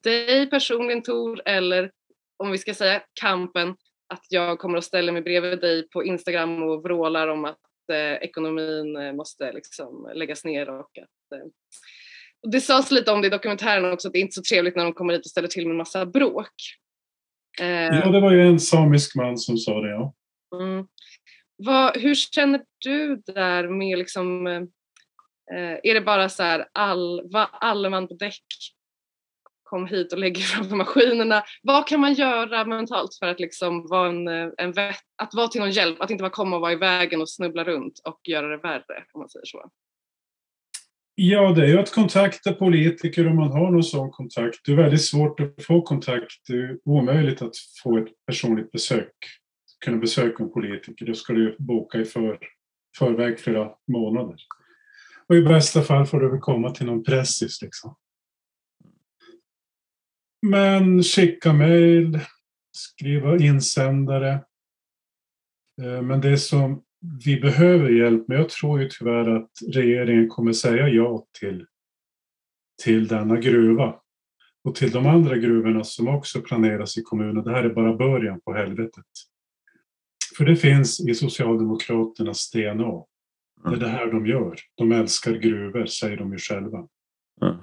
[0.04, 1.92] dig personligen Tor eller
[2.38, 3.76] om vi ska säga kampen
[4.14, 7.60] att jag kommer att ställa mig bredvid dig på Instagram och vrålar om att
[7.92, 11.48] eh, ekonomin eh, måste liksom läggas ner och att eh,
[12.44, 14.76] och det sades lite om det i dokumentären också, att det är inte så trevligt
[14.76, 16.54] när de kommer hit och ställer till med en massa bråk.
[17.62, 20.14] Eh, ja, det var ju en samisk man som sa det, ja.
[20.56, 20.88] Mm.
[21.58, 24.64] Vad, hur känner du där med liksom, eh,
[25.84, 28.44] är det bara så här all, va, alla man på däck
[29.64, 31.44] kom hit och lägger framför maskinerna.
[31.64, 34.28] Vad kan man göra mentalt för att liksom vara, en,
[34.58, 37.22] en vet, att vara till någon hjälp, att inte bara komma och vara i vägen
[37.22, 39.70] och snubbla runt och göra det värre om man säger så?
[41.20, 44.60] Ja, det är ju att kontakta politiker om man har någon sån kontakt.
[44.66, 46.48] Det är väldigt svårt att få kontakt.
[46.48, 49.14] Det är omöjligt att få ett personligt besök.
[49.86, 51.06] Kunna besöka en politiker.
[51.06, 52.40] Då ska du boka i för,
[52.98, 54.36] förväg flera månader.
[55.28, 57.96] Och i bästa fall får du väl komma till någon pressis liksom.
[60.48, 62.20] Men skicka mejl,
[62.72, 64.32] skriva insändare.
[65.82, 66.84] Eh, men det som
[67.26, 71.66] vi behöver hjälp med, jag tror ju tyvärr att regeringen kommer säga ja till,
[72.84, 73.96] till denna gruva
[74.64, 77.44] och till de andra gruvorna som också planeras i kommunen.
[77.44, 79.06] Det här är bara början på helvetet.
[80.38, 83.04] För det finns i Socialdemokraternas DNA.
[83.64, 84.56] Det är det här de gör.
[84.76, 86.88] De älskar gruvor, säger de ju själva.
[87.42, 87.58] Mm.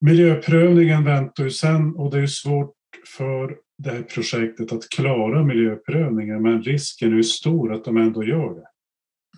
[0.00, 2.74] Miljöprövningen väntar ju sen och det är svårt
[3.16, 8.54] för det här projektet att klara miljöprövningen men risken är stor att de ändå gör
[8.54, 8.68] det.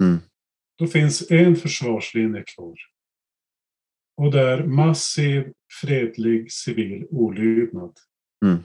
[0.04, 0.18] Mm.
[0.78, 2.76] Då finns en försvarslinje kvar.
[4.16, 7.98] Och det är massiv fredlig civil olydnad.
[8.44, 8.58] Mm.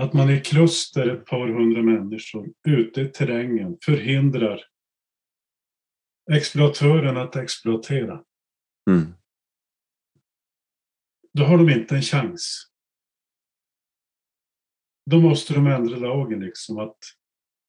[0.00, 4.60] Att man i kluster, ett par hundra människor, ute i terrängen förhindrar
[6.32, 8.24] exploatören att exploatera.
[8.90, 9.14] Mm.
[11.32, 12.73] Då har de inte en chans.
[15.10, 16.98] Då måste de ändra lagen, liksom att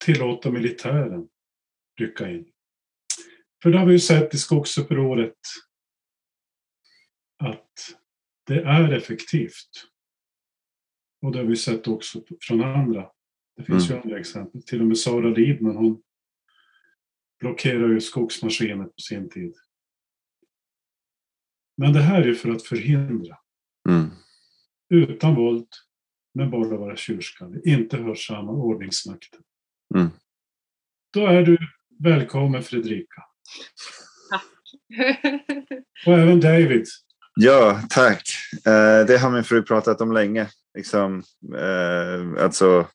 [0.06, 1.28] tillåta militären
[2.00, 2.52] rycka in.
[3.64, 5.38] För det har vi ju sett i skogsupproret
[7.38, 7.96] att
[8.48, 9.70] det är effektivt.
[11.22, 13.12] Och det har vi sett också från andra.
[13.58, 13.98] Det finns mm.
[13.98, 14.64] ju andra exempel.
[14.64, 16.04] Till och med Sara Lidman, hon
[17.40, 19.56] blockerar ju skogsmaskiner på sin tid.
[21.78, 23.38] Men det här är ju för att förhindra.
[23.90, 24.10] Mm.
[24.90, 25.68] Utan våld,
[26.36, 27.68] men bara vara tjurskallig.
[27.68, 29.40] Inte hörsamma ordningsmakten.
[29.96, 30.10] Mm.
[31.14, 31.58] Då är du
[32.00, 33.24] välkommen Fredrika.
[34.30, 34.44] Tack.
[36.06, 36.86] Och även David.
[37.36, 38.24] Ja, tack.
[38.66, 40.48] Eh, det har min fru pratat om länge.
[40.78, 41.24] Liksom,
[41.58, 42.88] eh, alltså,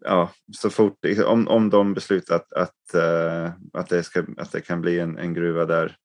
[0.00, 4.60] ja, så fort, om, om de beslutat att, att, uh, att, det, ska, att det
[4.60, 5.96] kan bli en, en gruva där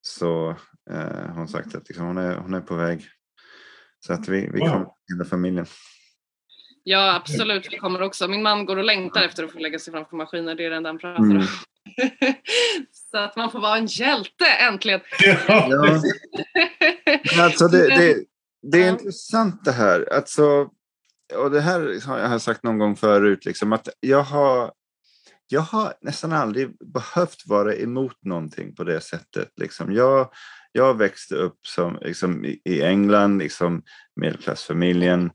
[0.00, 0.56] så
[0.90, 3.08] har hon sagt att liksom, hon, är, hon är på väg.
[4.06, 5.66] Så att vi, vi kommer hela familjen.
[6.84, 7.72] Ja, absolut.
[7.72, 8.28] Vi kommer också.
[8.28, 10.54] Min man går och längtar efter att få lägga sig framför maskiner.
[10.54, 11.30] Det är det enda han pratar om.
[11.30, 11.46] Mm.
[13.10, 15.00] så att man får vara en hjälte äntligen.
[15.48, 17.44] Ja.
[17.44, 18.24] alltså det, det,
[18.62, 18.92] det är ja.
[18.92, 20.12] intressant det här.
[20.12, 20.68] Alltså,
[21.34, 24.72] och det här har jag sagt någon gång förut, liksom, att jag har,
[25.48, 29.48] jag har nästan aldrig behövt vara emot någonting på det sättet.
[29.56, 29.92] Liksom.
[29.92, 30.30] Jag,
[30.72, 33.82] jag växte upp som, liksom, i England, liksom,
[34.16, 35.30] medelklassfamiljen.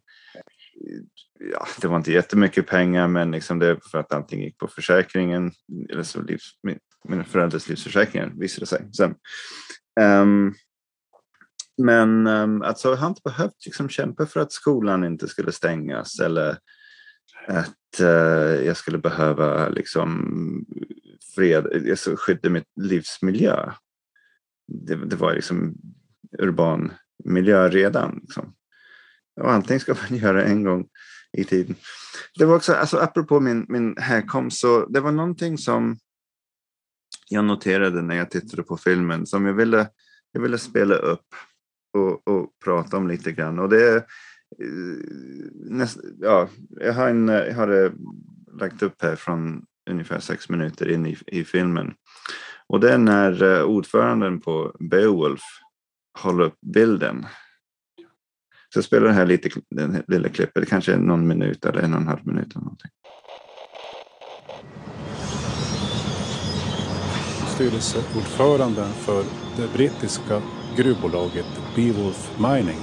[1.51, 5.51] Ja, det var inte jättemycket pengar, men liksom det för att allting gick på försäkringen,
[5.89, 6.51] eller så livs,
[7.09, 9.15] mina föräldrars livsförsäkringar visade det sig sen.
[10.01, 10.53] Um,
[11.77, 16.19] men um, alltså, jag har inte behövt liksom, kämpa för att skolan inte skulle stängas
[16.19, 16.57] eller
[17.47, 20.65] att uh, jag skulle behöva liksom,
[21.35, 23.71] fred, alltså, skydda mitt livsmiljö.
[24.67, 25.75] Det, det var liksom
[26.39, 26.91] urban
[27.23, 28.19] miljö redan.
[28.21, 28.53] Liksom.
[29.41, 30.87] Och allting ska man göra en gång
[31.37, 31.75] i tiden.
[32.35, 35.97] Det var också, alltså apropå min, min härkomst, så det var någonting som
[37.29, 39.89] jag noterade när jag tittade på filmen som jag ville,
[40.31, 41.25] jag ville spela upp
[41.93, 43.59] och, och prata om lite grann.
[43.59, 44.03] Och det är,
[45.53, 47.93] näst, ja, jag har, en, jag har det
[48.59, 51.93] lagt upp här från ungefär sex minuter in i, i filmen.
[52.73, 55.41] Och det är när eh, ordföranden på Beowulf
[56.19, 57.25] håller upp bilden.
[58.73, 61.99] Så jag spelar det här lite, det lilla klippet, kanske någon minut eller en och
[61.99, 62.51] en halv minut.
[62.55, 62.91] Eller någonting.
[67.47, 69.23] Styrelseordföranden för
[69.57, 70.41] det brittiska
[70.77, 72.79] gruvbolaget Beowulf Mining.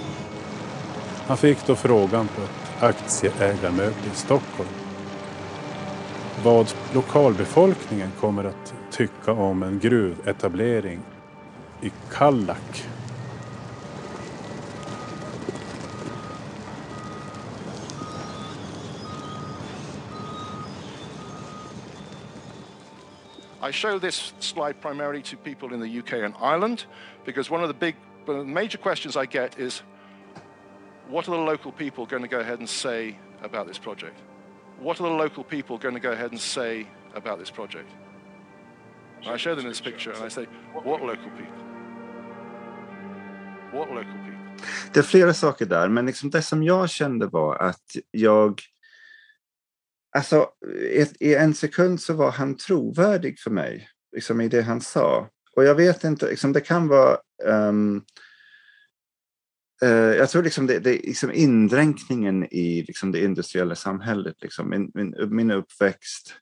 [1.26, 4.70] Han fick då frågan på ett aktieägarmöte i Stockholm
[6.44, 11.00] vad lokalbefolkningen kommer att tycka om en gruvetablering
[11.82, 12.86] i Kallak.
[23.62, 26.86] I show this slide primarily to people in the UK and Ireland
[27.24, 29.82] because one of the big, one of the major questions I get is
[31.08, 34.18] what are the local people going to go ahead and say about this project?
[34.80, 37.90] What are the local people going to go ahead and say about this project?
[39.26, 41.64] And I show them this picture and I say, what local people?
[43.72, 44.30] What local people?
[44.92, 48.60] Det är flera saker där, men liksom det som jag kände var att jag...
[50.16, 54.80] Alltså, i, i en sekund så var han trovärdig för mig, liksom i det han
[54.80, 55.28] sa.
[55.56, 57.18] Och jag vet inte, liksom det kan vara...
[57.44, 58.04] Um,
[59.84, 64.90] uh, jag tror liksom det, det liksom indränkningen i liksom det industriella samhället, liksom min,
[64.94, 66.34] min, min uppväxt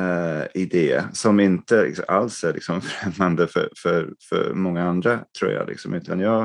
[0.00, 5.52] eh, idé som inte liksom, alls är liksom främmande för, för, för många andra, tror
[5.52, 5.68] jag.
[5.68, 6.42] Liksom, utan jag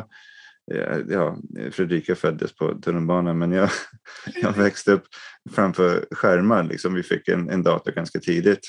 [0.73, 1.37] eh, ja,
[1.71, 3.69] Fredrika föddes på tunnelbanan men jag,
[4.41, 5.05] jag växte upp
[5.51, 6.63] framför skärmar.
[6.63, 6.93] Liksom.
[6.93, 8.67] Vi fick en, en dator ganska tidigt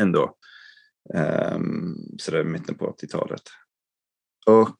[0.00, 0.36] ändå.
[1.14, 3.42] Um, sådär mitten på 80-talet.
[4.46, 4.78] Och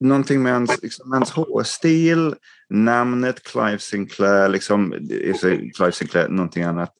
[0.00, 2.34] någonting med hans, liksom, hans hårstil,
[2.68, 4.92] namnet Clive Sinclair, liksom,
[5.76, 6.94] Clive Sinclair, någonting annat.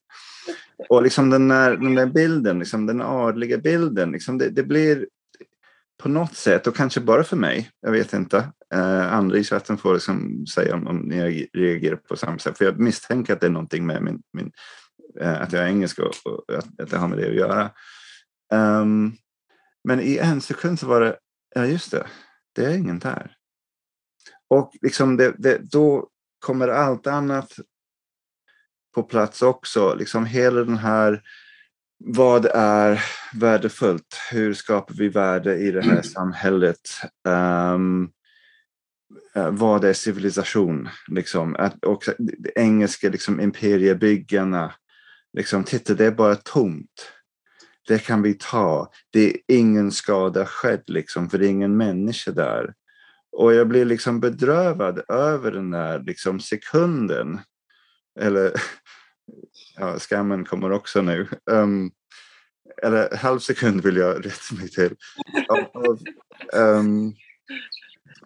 [0.89, 5.07] Och liksom den där, den där bilden, liksom, den adliga bilden, liksom, det, det blir
[6.03, 8.53] på något sätt, och kanske bara för mig, jag vet inte.
[8.75, 12.59] Eh, andra i chatten får liksom säga om, om ni reagerar på samma sätt.
[12.59, 14.53] För jag misstänker att det är någonting med min, min
[15.21, 17.71] eh, att jag är engelska och, och att, att det har med det att göra.
[18.53, 19.17] Um,
[19.85, 21.19] men i en sekund så var det,
[21.55, 22.07] ja just det,
[22.55, 23.37] det är ingen där.
[24.49, 26.09] Och liksom det, det, då
[26.39, 27.53] kommer allt annat
[28.95, 29.95] på plats också.
[29.95, 31.23] Liksom hela den här
[32.05, 33.03] vad är
[33.35, 34.19] värdefullt?
[34.31, 36.03] Hur skapar vi värde i det här mm.
[36.03, 36.81] samhället?
[37.29, 38.11] Um,
[39.51, 40.89] vad är civilisation?
[41.09, 42.15] Liksom, att också,
[42.55, 44.75] engelska liksom, imperiebyggarna,
[45.37, 47.13] liksom, titta det är bara tomt.
[47.89, 48.91] Det kan vi ta.
[49.13, 52.75] Det är ingen skada skedd, liksom, för det är ingen människa där.
[53.33, 57.41] Och jag blir liksom bedrövad över den där liksom, sekunden.
[58.21, 58.53] Eller
[59.77, 61.29] ja, skammen kommer också nu.
[61.51, 61.91] Um,
[62.83, 64.97] eller halv sekund vill jag rätta mig till.
[65.49, 65.99] Av, av,
[66.55, 67.15] um,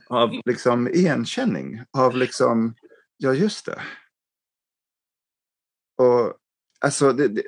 [0.08, 1.82] av liksom igenkänning.
[1.90, 2.74] Av liksom,
[3.16, 3.80] ja just det.
[5.96, 6.34] Och
[6.80, 7.42] alltså, det, det,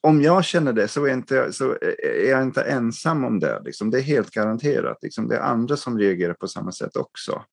[0.00, 3.62] om jag känner det så är, inte, så är jag inte ensam om det.
[3.64, 3.90] Liksom.
[3.90, 4.98] Det är helt garanterat.
[5.02, 5.28] Liksom.
[5.28, 7.44] Det är andra som reagerar på samma sätt också.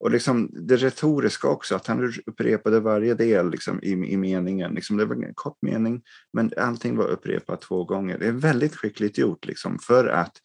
[0.00, 4.74] Och liksom det retoriska också, att han upprepade varje del liksom i, i meningen.
[4.74, 8.18] Liksom det var en kort mening, men allting var upprepat två gånger.
[8.18, 10.36] Det är väldigt skickligt gjort liksom, för att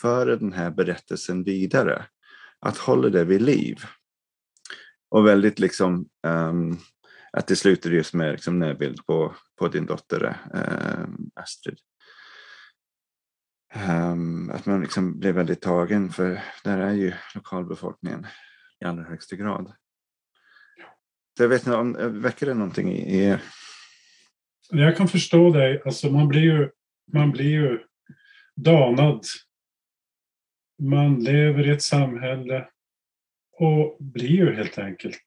[0.00, 2.04] föra den här berättelsen vidare.
[2.60, 3.84] Att hålla det vid liv.
[5.10, 6.78] Och väldigt liksom um,
[7.32, 11.78] att det slutar just med liksom närbild på, på din dotter um, Astrid.
[13.88, 18.26] Um, att man liksom blir väldigt tagen för där är ju lokalbefolkningen
[18.80, 19.72] i allra högsta grad.
[21.36, 23.42] Så jag vet inte, om, väcker det någonting i er?
[24.70, 25.82] Jag kan förstå dig.
[25.84, 26.70] Alltså man blir ju,
[27.12, 27.78] man blir ju
[28.56, 29.24] danad.
[30.82, 32.68] Man lever i ett samhälle
[33.58, 35.22] och blir ju helt enkelt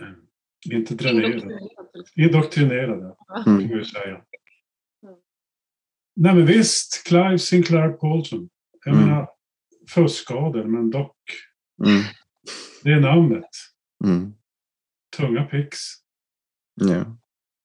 [0.00, 1.52] eh, inte dränerad.
[2.16, 3.68] Indoktrinerad, mm.
[3.68, 4.14] kan ju säga.
[4.14, 4.24] Mm.
[6.16, 8.48] Nej men visst, Clive Sinclair Paulson.
[8.84, 9.06] Jag mm.
[9.06, 9.28] menar,
[9.88, 11.16] fuskskador men dock.
[11.84, 12.02] Mm.
[12.88, 13.48] Det är namnet.
[14.04, 14.34] Mm.
[15.16, 15.78] Tunga pix.
[16.74, 17.18] Ja.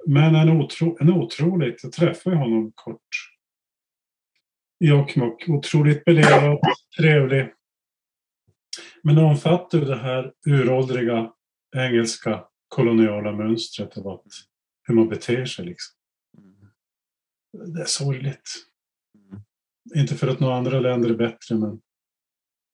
[0.07, 3.07] Men en, otro, en otroligt, jag träffade honom kort
[4.83, 5.49] i Jokkmokk.
[5.49, 6.59] Otroligt belevad,
[6.97, 7.53] trevlig.
[9.03, 11.33] Men omfattar det här uråldriga
[11.75, 14.25] engelska koloniala mönstret av att,
[14.83, 15.65] hur man beter sig.
[15.65, 15.95] Liksom.
[17.73, 18.49] Det är sorgligt.
[19.15, 19.43] Mm.
[19.95, 21.81] Inte för att några andra länder är bättre, men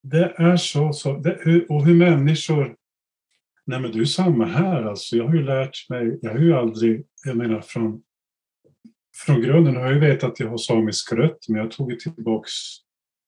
[0.02, 0.92] det är så.
[0.92, 2.76] så det, och hur människor...
[3.66, 5.16] Nej men du är samma här alltså.
[5.16, 8.02] Jag har ju lärt mig, jag har ju aldrig, jag menar från,
[9.16, 12.00] från grunden har jag ju vetat att jag har samisk rött, men jag har tagit
[12.00, 12.52] tillbaks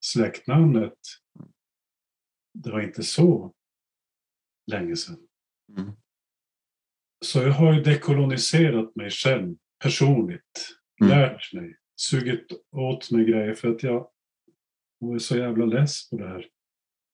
[0.04, 0.98] släktnamnet.
[2.54, 3.54] Det var inte så
[4.66, 5.18] länge sedan.
[5.78, 5.92] Mm.
[7.24, 10.76] Så jag har ju dekoloniserat mig själv personligt.
[11.00, 11.18] Mm.
[11.18, 14.08] Lärt mig, sugit åt mig grejer för att jag
[14.98, 16.46] var så jävla less på det här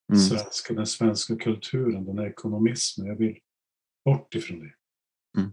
[0.09, 0.21] mm.
[0.21, 3.07] svenska, den svenska kulturen, den här ekonomismen.
[3.07, 3.39] Jag vill
[4.05, 4.75] bort ifrån det.
[5.41, 5.53] Mm.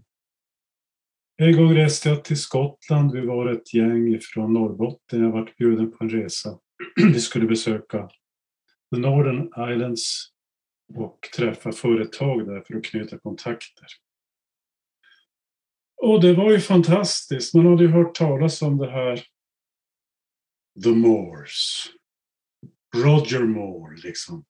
[1.38, 3.12] En gång reste jag till Skottland.
[3.12, 5.22] Vi var ett gäng från Norrbotten.
[5.22, 6.58] Jag varit bjuden på en resa.
[6.96, 8.08] Vi skulle besöka
[8.94, 10.32] The Northern Islands
[10.94, 13.86] och träffa företag där för att knyta kontakter.
[16.02, 17.54] Och det var ju fantastiskt.
[17.54, 19.22] Man hade ju hört talas om det här
[20.84, 21.88] The Moors.
[23.04, 24.44] Roger Moore, liksom.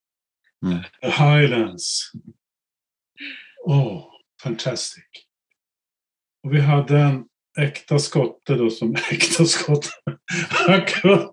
[0.66, 0.78] Mm.
[1.03, 2.12] The Highlands.
[3.64, 4.05] Åh, oh,
[4.42, 5.05] fantastic.
[6.42, 7.24] Och vi hade en
[7.59, 9.88] äkta skotte då som äkta skotte.
[10.51, 11.32] Han kunde,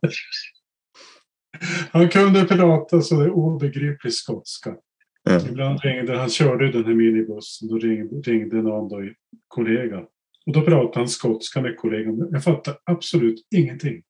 [1.91, 4.75] han kunde prata så det är obegriplig skotska.
[5.23, 5.47] Ja.
[5.49, 9.09] Ibland ringde, han körde den här minibussen, då ringde, ringde någon då,
[9.47, 9.99] kollega.
[10.45, 12.29] Och då pratade han skotska med kollegan.
[12.31, 14.03] Jag fattade absolut ingenting.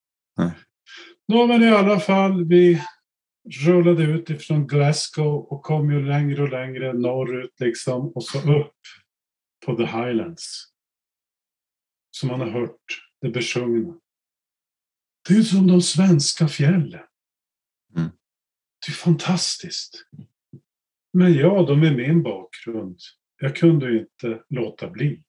[1.28, 2.82] Nå, men i alla fall, vi
[3.66, 8.76] rullade ut ifrån Glasgow och kom ju längre och längre norrut liksom och så upp
[9.66, 10.72] på the highlands.
[12.10, 14.00] Som man har hört det besjungna.
[15.28, 17.00] Det är som de svenska fjällen.
[17.96, 18.10] Mm.
[18.86, 20.06] Det är fantastiskt.
[21.12, 22.98] Men jag då med min bakgrund,
[23.40, 25.22] jag kunde inte låta bli.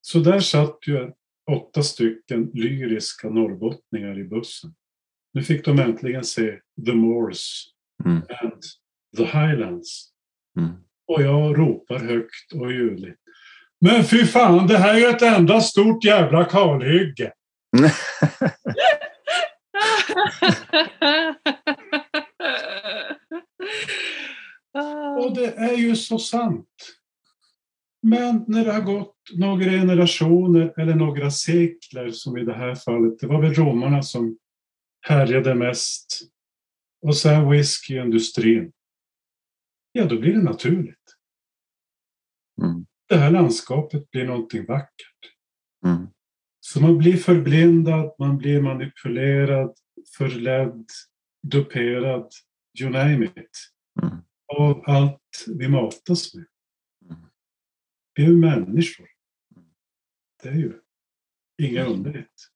[0.00, 1.12] Så där satt ju
[1.50, 4.74] åtta stycken lyriska norrbottningar i bussen.
[5.32, 7.64] Nu fick de äntligen se The Moors
[8.04, 8.16] Mm.
[8.16, 8.62] and
[9.16, 10.08] The Highlands.
[10.58, 10.70] Mm.
[11.06, 13.18] Och jag ropar högt och ljudligt.
[13.80, 17.32] Men fy fan, det här är ju ett enda stort jävla kalhygge.
[25.18, 26.66] Och det är ju så sant.
[28.02, 33.18] Men när det har gått några generationer eller några sekler, som i det här fallet,
[33.20, 34.38] det var väl romarna som
[35.00, 36.20] härjade mest.
[37.02, 38.72] Och sen whiskyindustrin.
[39.92, 41.16] Ja, då blir det naturligt.
[42.62, 42.86] Mm.
[43.08, 45.34] Det här landskapet blir någonting vackert.
[45.86, 46.06] Mm.
[46.60, 49.74] Så man blir förblindad, man blir manipulerad,
[50.16, 50.86] förledd,
[51.42, 52.32] duperad,
[52.80, 53.50] you name it.
[54.02, 54.16] Mm.
[54.46, 56.46] Av allt vi matas med.
[57.10, 57.22] Mm.
[58.14, 59.08] Vi är ju människor.
[60.42, 60.80] Det är ju
[61.62, 62.50] inget underligt.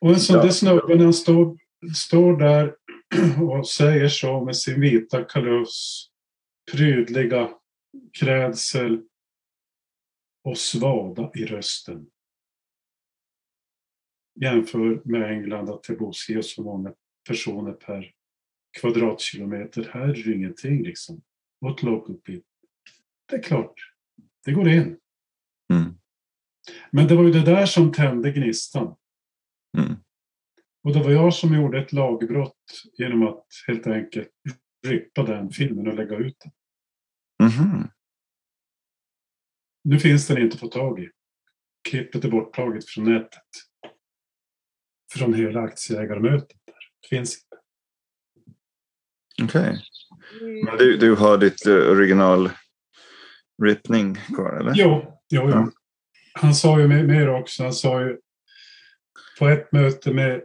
[0.00, 1.58] Och en sån där snubbe när han står,
[1.94, 2.76] står där
[3.42, 6.10] och säger så med sin vita kalufs,
[6.72, 7.50] prydliga
[8.18, 9.02] klädsel
[10.44, 12.06] och svada i rösten.
[14.40, 16.94] Jämför med England att det bor så många
[17.28, 18.12] personer per
[18.80, 19.90] kvadratkilometer.
[19.92, 21.22] Här är det ingenting liksom.
[21.60, 22.42] What local people.
[23.28, 23.74] Det är klart,
[24.44, 24.98] det går in.
[25.72, 25.98] Mm.
[26.90, 28.96] Men det var ju det där som tände gnistan.
[29.78, 30.03] Mm.
[30.84, 34.30] Och det var jag som gjorde ett lagbrott genom att helt enkelt
[34.86, 36.52] rippa den filmen och lägga ut den.
[37.48, 37.88] Mhm.
[39.84, 41.10] Nu finns den inte att få tag i.
[41.88, 43.42] Klippet är borttaget från nätet.
[45.12, 46.58] Från hela aktieägarmötet.
[46.66, 47.08] Där.
[47.08, 47.62] Finns inte.
[49.42, 49.82] Okej.
[50.64, 52.50] Men du, du har ditt eh, original
[53.62, 54.72] rippning kvar eller?
[54.74, 55.48] Jo, jo, jo.
[55.48, 55.70] Ja.
[56.32, 57.62] Han sa ju mer- mer också.
[57.62, 58.18] Han sa ju
[59.38, 60.42] på ett möte med eh,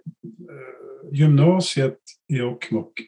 [1.11, 2.99] gymnasiet i Jokkmokk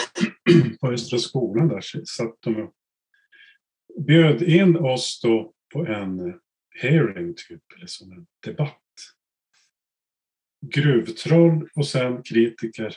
[0.80, 2.72] på Östra skolan där satt de och
[4.06, 6.40] bjöd in oss då på en
[6.82, 8.82] hearing typ, eller som en debatt.
[10.60, 12.96] Gruvtroll och sen kritiker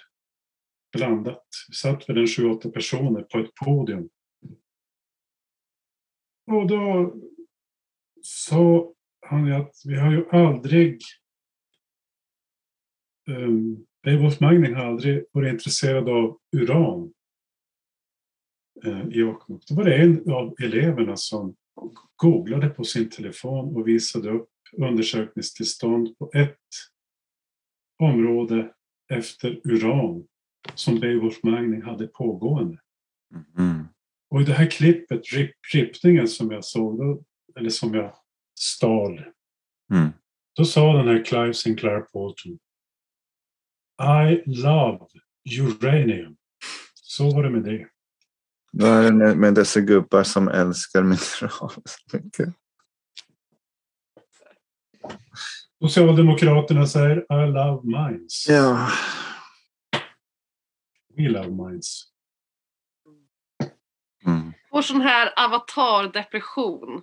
[0.93, 1.47] blandat.
[1.67, 4.09] Vi satt väl en sju, åtta personer på ett podium.
[6.51, 7.15] Och då
[8.21, 8.93] sa
[9.27, 11.01] han ju att vi har ju aldrig
[13.29, 17.13] um, Beowulf Magning har aldrig varit intresserad av uran
[18.85, 19.63] eh, i Jokkmokk.
[19.69, 21.55] Då var det en av eleverna som
[22.15, 26.57] googlade på sin telefon och visade upp undersökningstillstånd på ett
[27.99, 28.73] område
[29.11, 30.27] efter uran
[30.75, 32.77] som Beowulf Magning hade pågående.
[33.57, 33.87] Mhm.
[34.29, 37.23] Och i det här klippet, rip, rippningen som jag såg, då,
[37.55, 38.13] eller som jag
[38.59, 39.23] stal,
[39.93, 40.09] Mm.
[40.55, 42.59] då sa den här Clive Sinclair Bolton
[43.99, 44.99] I love
[45.59, 46.35] uranium.
[46.93, 47.87] Så var det med det.
[48.71, 52.49] Vad är det med- dessa gubbar som älskar mineral så mycket?
[55.81, 58.45] Socialdemokraterna säger I love mines.
[58.49, 58.89] Ja.
[61.15, 62.03] We love mines.
[64.25, 64.53] Mm.
[64.69, 67.01] får sån här avatar-depression.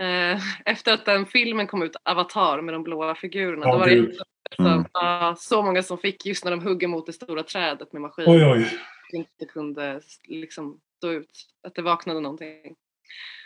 [0.00, 3.66] Eh, efter att den filmen kom ut, Avatar med de blåa figurerna.
[3.66, 4.18] Ja, då var det
[4.56, 4.84] så, Mm.
[4.92, 8.24] ja, så många som fick just när de hugger mot det stora trädet med maskin.
[8.28, 8.78] Oj, oj.
[9.12, 11.30] inte kunde liksom stå ut.
[11.66, 12.76] Att det vaknade någonting.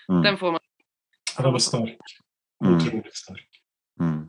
[0.08, 0.22] Mm.
[0.22, 0.60] Den får man.
[1.36, 1.98] Ja, den var stark.
[2.64, 2.76] Mm.
[2.76, 3.48] Otroligt stark.
[4.00, 4.28] Mm.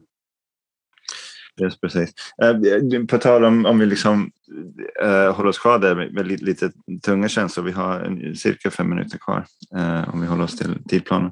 [1.61, 2.13] Just precis.
[2.43, 4.31] Eh, På tal om, om vi liksom
[5.01, 6.71] eh, håller oss kvar där med, med lite, lite
[7.05, 7.63] tunga känslor.
[7.63, 9.45] Vi har en, cirka fem minuter kvar
[9.75, 11.31] eh, om vi håller oss till tidplanen.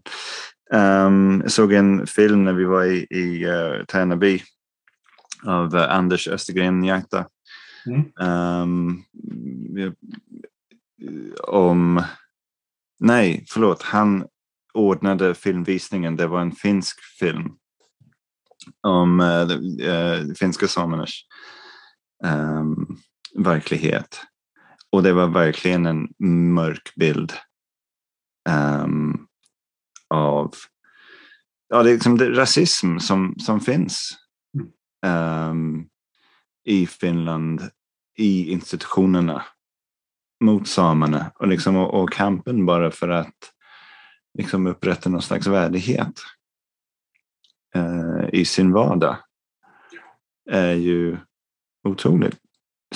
[0.73, 4.41] Um, jag såg en film när vi var i, i uh, Tärnaby
[5.45, 7.27] av Anders Östergren Njakta.
[7.85, 8.11] Mm.
[8.29, 9.03] Um,
[11.43, 12.03] om...
[12.99, 13.83] Nej, förlåt.
[13.83, 14.25] Han
[14.73, 16.15] ordnade filmvisningen.
[16.15, 17.51] Det var en finsk film
[18.81, 19.51] om uh,
[19.87, 21.11] uh, finska samernas
[22.25, 22.97] um,
[23.35, 24.21] verklighet.
[24.91, 26.07] Och det var verkligen en
[26.53, 27.33] mörk bild
[28.83, 29.27] um,
[30.09, 30.53] av
[31.69, 34.17] ja, det är liksom det rasism som, som finns
[35.05, 35.85] Ehm,
[36.65, 37.69] i Finland,
[38.17, 39.45] i institutionerna
[40.43, 43.53] mot samerna och, liksom, och, och kampen bara för att
[44.37, 46.21] liksom upprätta någon slags värdighet
[47.75, 49.17] uh, i sin vardag
[50.51, 51.17] är ju
[51.83, 52.37] otroligt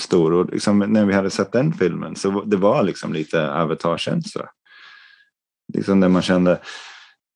[0.00, 0.32] stor.
[0.32, 4.50] Och liksom, när vi hade sett den filmen så det var liksom lite avatarkänsla.
[5.74, 6.60] Liksom där man kände,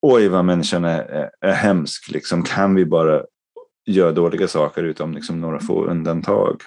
[0.01, 3.23] oj vad människan är, är, är hemsk, liksom, kan vi bara
[3.91, 6.61] gör dåliga saker utom liksom, några få undantag?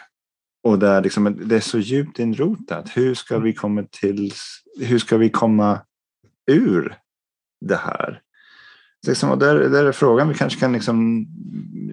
[0.62, 2.96] Och där liksom, det är så djupt inrotat.
[2.96, 4.32] Hur ska vi komma till,
[4.80, 5.80] hur ska vi komma
[6.50, 6.94] ur
[7.60, 8.20] det här?
[9.06, 11.26] Liksom, och där, där är frågan, vi kanske kan liksom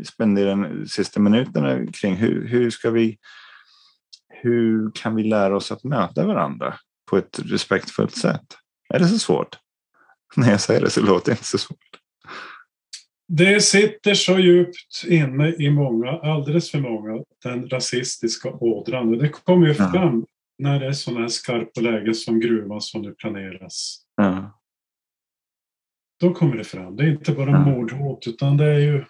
[0.05, 3.17] spendera de sista minuterna kring hur, hur ska vi
[4.41, 6.75] hur kan vi lära oss att möta varandra
[7.09, 8.45] på ett respektfullt sätt?
[8.93, 9.57] Är det så svårt?
[10.35, 11.98] När jag säger det så låter det inte så svårt.
[13.31, 19.09] Det sitter så djupt inne i många, alldeles för många, den rasistiska ådran.
[19.09, 19.91] Och det kommer ju Ja.
[19.91, 20.25] fram
[20.57, 24.05] när det är sådana här skarpa lägen som gruvan som nu planeras.
[24.15, 24.59] Ja.
[26.19, 26.95] Då kommer det fram.
[26.95, 27.65] Det är inte bara Ja.
[27.65, 29.05] mordhot utan det är ju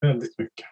[0.00, 0.66] väldigt mycket.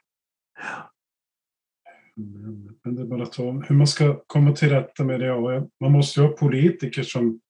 [2.16, 5.26] Men, men det är bara att ta, hur man ska komma till rätta med det.
[5.26, 7.40] Ja, man måste ju ha politiker som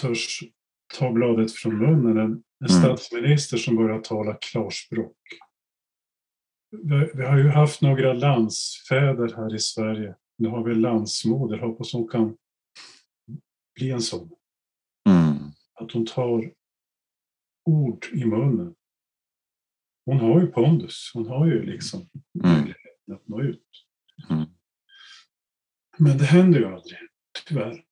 [0.00, 0.40] törs
[0.98, 2.18] ta bladet från munnen.
[2.18, 5.16] En, en statsminister som börjar tala klarspråk.
[6.70, 10.14] Vi, vi har ju haft några landsfäder här i Sverige.
[10.38, 11.58] Nu har vi en landsmoder.
[11.58, 12.36] Hoppas hon kan
[13.74, 14.30] bli en sån.
[15.08, 15.36] Mm.
[15.74, 16.52] Att hon tar
[17.64, 18.74] ord i munnen.
[20.06, 21.10] Hon har ju pondus.
[21.14, 22.00] Hon har ju liksom
[22.44, 22.52] Mm.
[22.56, 23.66] möjligheten att nå ut.
[24.30, 24.44] Mm.
[25.98, 26.98] Men det händer ju aldrig,
[27.48, 27.84] tyvärr.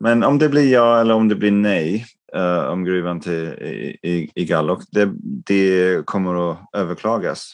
[0.00, 2.06] Men om det blir ja eller om det blir nej
[2.36, 7.52] eh, om gruvan till, i, i, i Gallok, det, det kommer att överklagas.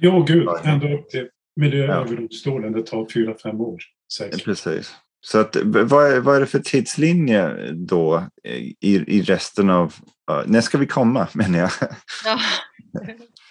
[0.00, 0.60] Ja, gud, Ja.
[0.64, 2.72] ända upp till Miljööverdomstolen.
[2.72, 3.78] Det tar fyra, fem år
[4.12, 4.44] säkert.
[4.44, 4.94] Precis.
[5.26, 8.24] Så att, vad, är, vad är det för tidslinje då
[8.80, 9.94] i, i resten av...
[10.26, 11.70] ja, när ska vi komma menar jag?
[12.24, 12.38] Ja.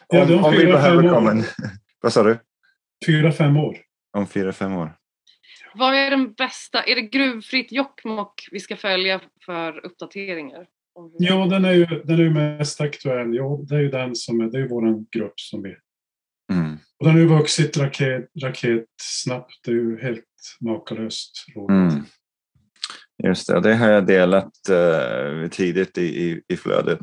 [0.10, 1.44] Ja, om, om om vi behöver komma
[2.02, 2.40] Vad sa du?
[3.06, 3.78] Fyra, fem år.
[4.18, 4.94] Om fyra, fem år?
[5.74, 6.84] Vad är den bästa?
[6.84, 10.68] Är det gruvfritt Jokkmokk vi ska följa för uppdateringar?
[11.18, 13.36] Ja, den är ju, den är ju mest aktuell.
[13.36, 15.78] Ja, det är ju den som är, det är vår grupp som är.
[16.52, 16.78] Mm.
[17.00, 19.54] Och den har ju vuxit raket, raket snabbt.
[19.66, 20.26] Det är ju helt
[20.60, 21.94] makalöst roligt.
[21.94, 22.06] Mm.
[23.24, 27.00] Just det, det har jag delat eh, tidigt i, i, i flödet.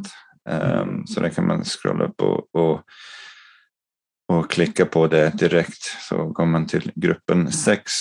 [0.48, 2.82] Ehm, Så det kan man scrolla upp och, och,
[4.28, 7.92] och klicka på det direkt så kommer man till gruppen 6.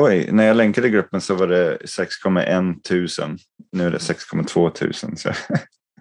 [0.00, 3.38] Oj, när jag länkade gruppen så var det 6,1 tusen.
[3.72, 5.16] Nu är det 6,2 tusen.
[5.16, 5.32] Så.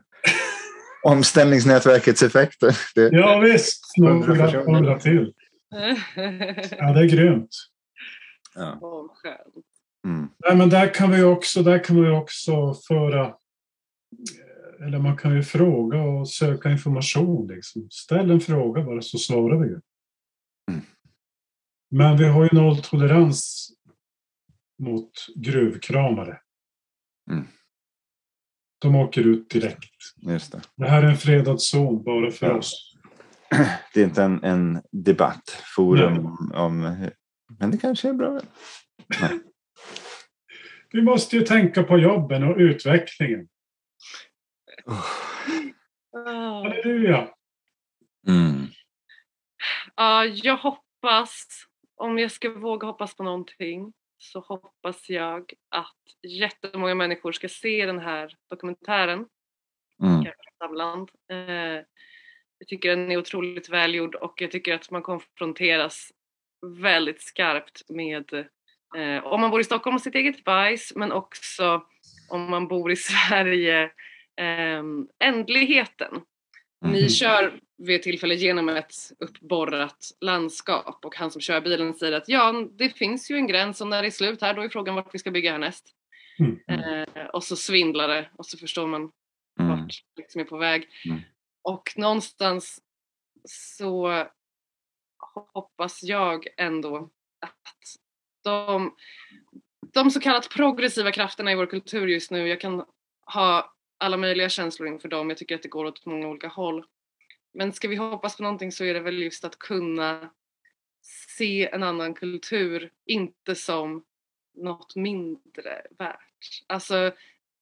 [1.04, 2.78] Omställningsnätverkets effekter.
[2.96, 5.34] Det, Ja visst, några, till.
[6.72, 7.50] Ja, det är grymt.
[8.56, 8.80] ja.
[10.06, 10.30] Mm.
[10.48, 13.34] Nej, men där kan vi också, där kan vi också föra,
[14.88, 17.48] eller man kan ju fråga och söka information.
[17.48, 17.88] Liksom.
[17.92, 19.68] Ställ en fråga bara så svarar vi.
[20.72, 20.82] Mm.
[21.92, 23.70] Men vi har ju nolltolerans
[24.80, 26.40] mot gruvkramare.
[27.32, 27.48] Mm.
[28.80, 29.94] De åker ut direkt.
[30.16, 30.62] Just det.
[30.76, 32.58] Det här är en fredad zon bara för Ja.
[32.58, 32.94] oss.
[33.94, 37.08] det är inte en, en debattforum om, om...
[37.60, 38.42] Men det kanske är bra.
[40.92, 43.48] Vi måste ju tänka på jobben och utvecklingen.
[44.86, 46.64] Ah.
[46.64, 47.30] Halleluja!
[48.28, 48.68] Mm.
[49.96, 51.48] Ja, jag hoppas,
[51.96, 57.86] om jag ska våga hoppas på någonting, så hoppas jag att jättemånga människor ska se
[57.86, 59.26] den här dokumentären,
[60.04, 60.26] Mm.
[60.58, 61.10] Samland.
[61.32, 61.84] Eh,
[62.58, 66.12] jag tycker den är otroligt välgjord och jag tycker att man konfronteras
[66.82, 68.34] väldigt skarpt med,
[68.98, 71.86] eh, om man bor i Stockholm och sitt eget bajs, men också
[72.30, 72.96] om man bor i
[73.30, 73.84] Sverige,
[74.38, 74.84] eh,
[75.20, 76.22] ändligheten.
[76.82, 77.10] Ni Mhm.
[77.10, 82.30] kör vid ett tillfälle genom ett uppborrat landskap och han som kör bilen säger att
[82.30, 84.96] ja, det finns ju en gräns och när det är slut här då är frågan
[84.96, 85.86] vart vi ska bygga härnäst.
[86.40, 86.82] Mm.
[87.16, 89.12] Eh, och så svindlar det och så förstår man
[89.60, 89.72] Mm.
[89.80, 90.88] vart liksom är på väg.
[91.06, 91.20] Mm.
[91.62, 92.80] Och någonstans
[93.50, 94.26] så
[95.54, 97.10] hoppas jag ändå
[97.42, 97.98] att
[98.44, 98.96] de,
[99.94, 102.86] de så kallat progressiva krafterna i vår kultur just nu, jag kan
[103.34, 106.86] ha alla möjliga känslor inför dem, jag tycker att det går åt många olika håll.
[107.54, 110.30] Men ska vi hoppas på någonting så är det väl just att kunna
[111.38, 114.06] se en annan kultur, inte som
[114.54, 116.64] något mindre värt.
[116.68, 117.12] Alltså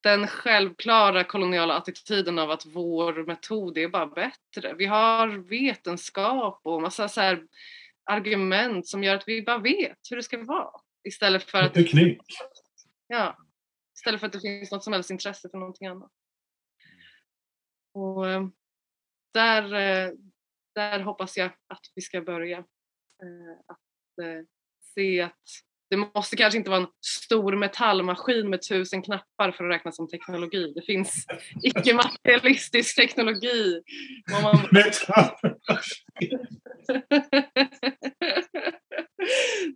[0.01, 4.73] den självklara koloniala attityden av att vår metod är bara bättre.
[4.73, 7.47] Vi har vetenskap och massa så här
[8.03, 10.81] argument som gör att vi bara vet hur det ska vara.
[11.03, 12.21] Istället för att, Teknik.
[13.07, 13.37] ja,
[13.95, 16.11] istället för att det finns något som helst intresse för någonting annat.
[17.95, 18.47] Och eh,
[19.33, 20.11] där, eh,
[20.75, 22.57] där hoppas jag att vi ska börja.
[22.57, 22.63] Eh,
[23.67, 23.79] Att
[24.95, 25.41] se att
[25.89, 30.07] det måste kanske inte vara en stor metallmaskin med tusen knappar för att räknas som
[30.07, 30.73] teknologi.
[30.75, 31.25] Det finns
[31.63, 33.81] icke-materialistisk teknologi.
[34.41, 34.69] Man...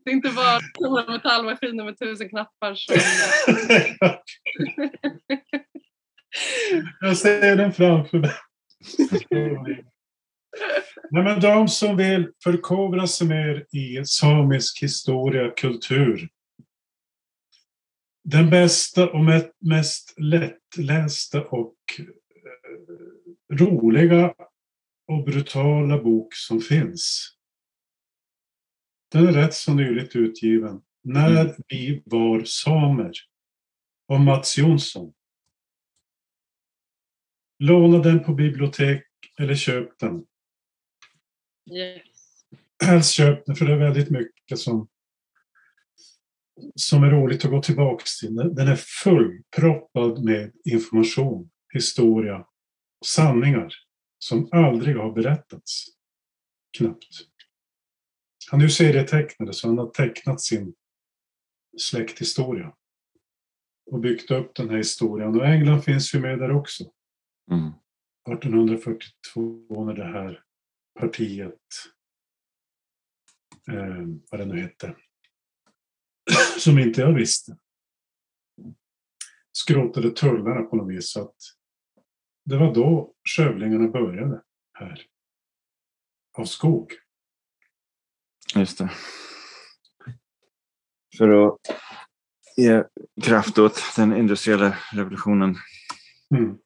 [0.03, 2.95] Det är inte bara stora metallmaskiner med tusen knappar som...
[6.99, 8.31] Jag ser den framför mig.
[11.11, 16.29] Nej, men de som vill förkovra sig mer i samisk historia och kultur.
[18.23, 24.33] Den bästa och me- mest lättlästa och eh, roliga
[25.07, 27.35] och brutala bok som finns.
[29.11, 30.81] Den är rätt så nyligt utgiven.
[31.03, 33.11] När vi var samer.
[34.11, 35.13] Av Mats Jonsson.
[37.59, 39.05] Låna den på bibliotek
[39.39, 40.25] eller köp den.
[41.71, 42.01] Yes.
[42.83, 44.87] Helst köp den för det är väldigt mycket som,
[46.75, 48.35] som är roligt att gå tillbaka till.
[48.35, 52.39] Den är fullproppad med information, historia
[52.99, 53.73] och sanningar
[54.19, 55.85] som aldrig har berättats.
[56.77, 57.07] Knappt.
[58.51, 60.73] Han är ju serietecknare så han har tecknat sin
[61.77, 62.73] släkthistoria.
[63.91, 65.35] Och byggt upp den här historien.
[65.35, 66.91] Och England finns ju med där också.
[67.51, 67.71] Mm.
[68.31, 70.43] 1842 när det här
[70.99, 71.59] partiet,
[73.71, 74.95] eh, vad det nu hette,
[76.59, 77.57] som inte jag visste,
[79.51, 81.11] skrotade tullarna på något vis.
[81.11, 81.35] Så att
[82.45, 84.41] det var då skövlingarna började
[84.73, 85.05] här.
[86.37, 86.93] Av skog.
[88.55, 88.91] Just det.
[91.17, 91.59] För att
[92.57, 92.83] ge
[93.23, 95.55] kraft åt den industriella revolutionen,
[96.35, 96.57] Mm.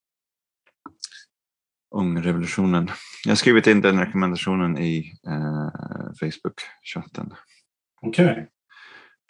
[1.94, 2.90] Ångrevolutionen.
[3.24, 5.70] Jag har skrivit in den rekommendationen i eh,
[6.20, 7.34] Facebook-chatten.
[8.02, 8.50] Okej.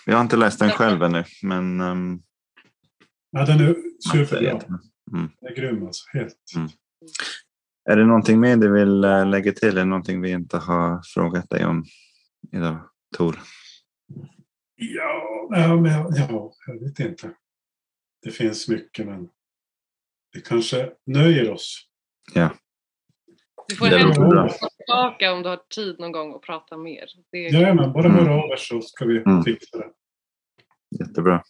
[0.06, 2.24] Jag har inte läst den själv ännu, men um,
[3.36, 3.76] Ja, den är
[4.12, 4.50] superbra.
[4.50, 5.30] Mm.
[5.42, 6.04] Den är grym alltså.
[6.14, 6.38] Helt.
[6.56, 6.70] Mm.
[7.90, 9.70] Är det någonting mer du vill eh, lägga till?
[9.70, 11.86] Är det någonting vi inte har frågat dig om
[12.52, 13.40] idag, Tor?
[14.76, 17.32] Ja, ja, men, ja, jag vet inte.
[18.22, 19.30] Det finns mycket men
[20.34, 21.90] vi kanske nöjer oss.
[23.68, 27.06] Du får hemskt tillbaka om du har tid någon gång att prata mer.
[27.32, 28.18] Det är Jajamän, bara Mm.
[28.28, 29.44] hör av er så ska vi Mm.
[29.44, 29.88] fixa det.
[31.00, 31.44] Jättebra.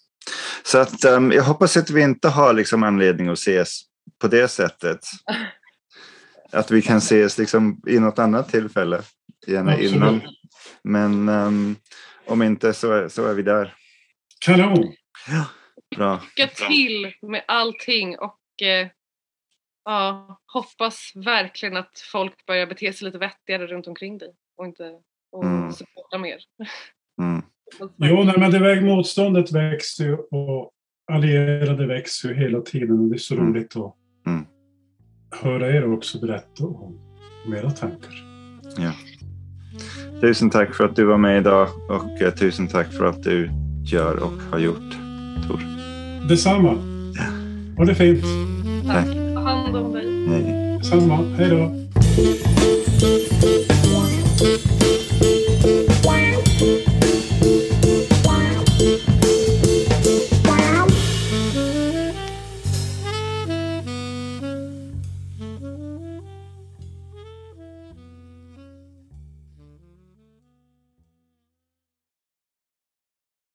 [0.63, 3.81] Så att, ehm, jag hoppas att vi inte har liksom, anledning att ses
[4.21, 4.99] på det sättet.
[6.51, 9.01] Att vi kan ses liksom, i något annat tillfälle.
[9.47, 9.91] Gärna Absolut.
[9.95, 10.21] innan.
[10.83, 11.75] Men ehm,
[12.25, 13.73] om inte så är, så är vi där.
[14.45, 14.93] Kanon!
[15.95, 16.21] Bra.
[16.37, 18.87] lycka till med allting och eh,
[19.85, 24.91] ja, hoppas verkligen att folk börjar bete sig lite vettigare runt omkring dig och inte
[25.31, 25.71] och Mm.
[25.71, 26.37] supporta mer.
[27.21, 27.41] Mm.
[27.97, 30.71] Jo, nej, men det väg, motståndet växer ju och
[31.11, 32.99] allierade växer ju hela tiden.
[32.99, 33.47] Och det är så Mm.
[33.53, 33.93] roligt att
[34.27, 34.45] Mm.
[35.41, 36.99] höra er också berätta om,
[37.45, 38.23] om era tankar.
[40.21, 43.49] Tusen tack för att du var med idag och eh, tusen tack för allt du
[43.85, 44.93] gör och har gjort,
[45.47, 45.59] Tor.
[46.29, 46.69] Detsamma!
[47.77, 48.23] Ha det fint!
[48.87, 49.22] Tack.
[49.43, 50.05] Hand om dig.
[50.27, 50.77] Hej.
[50.77, 51.17] Detsamma.
[51.37, 51.71] Hej då!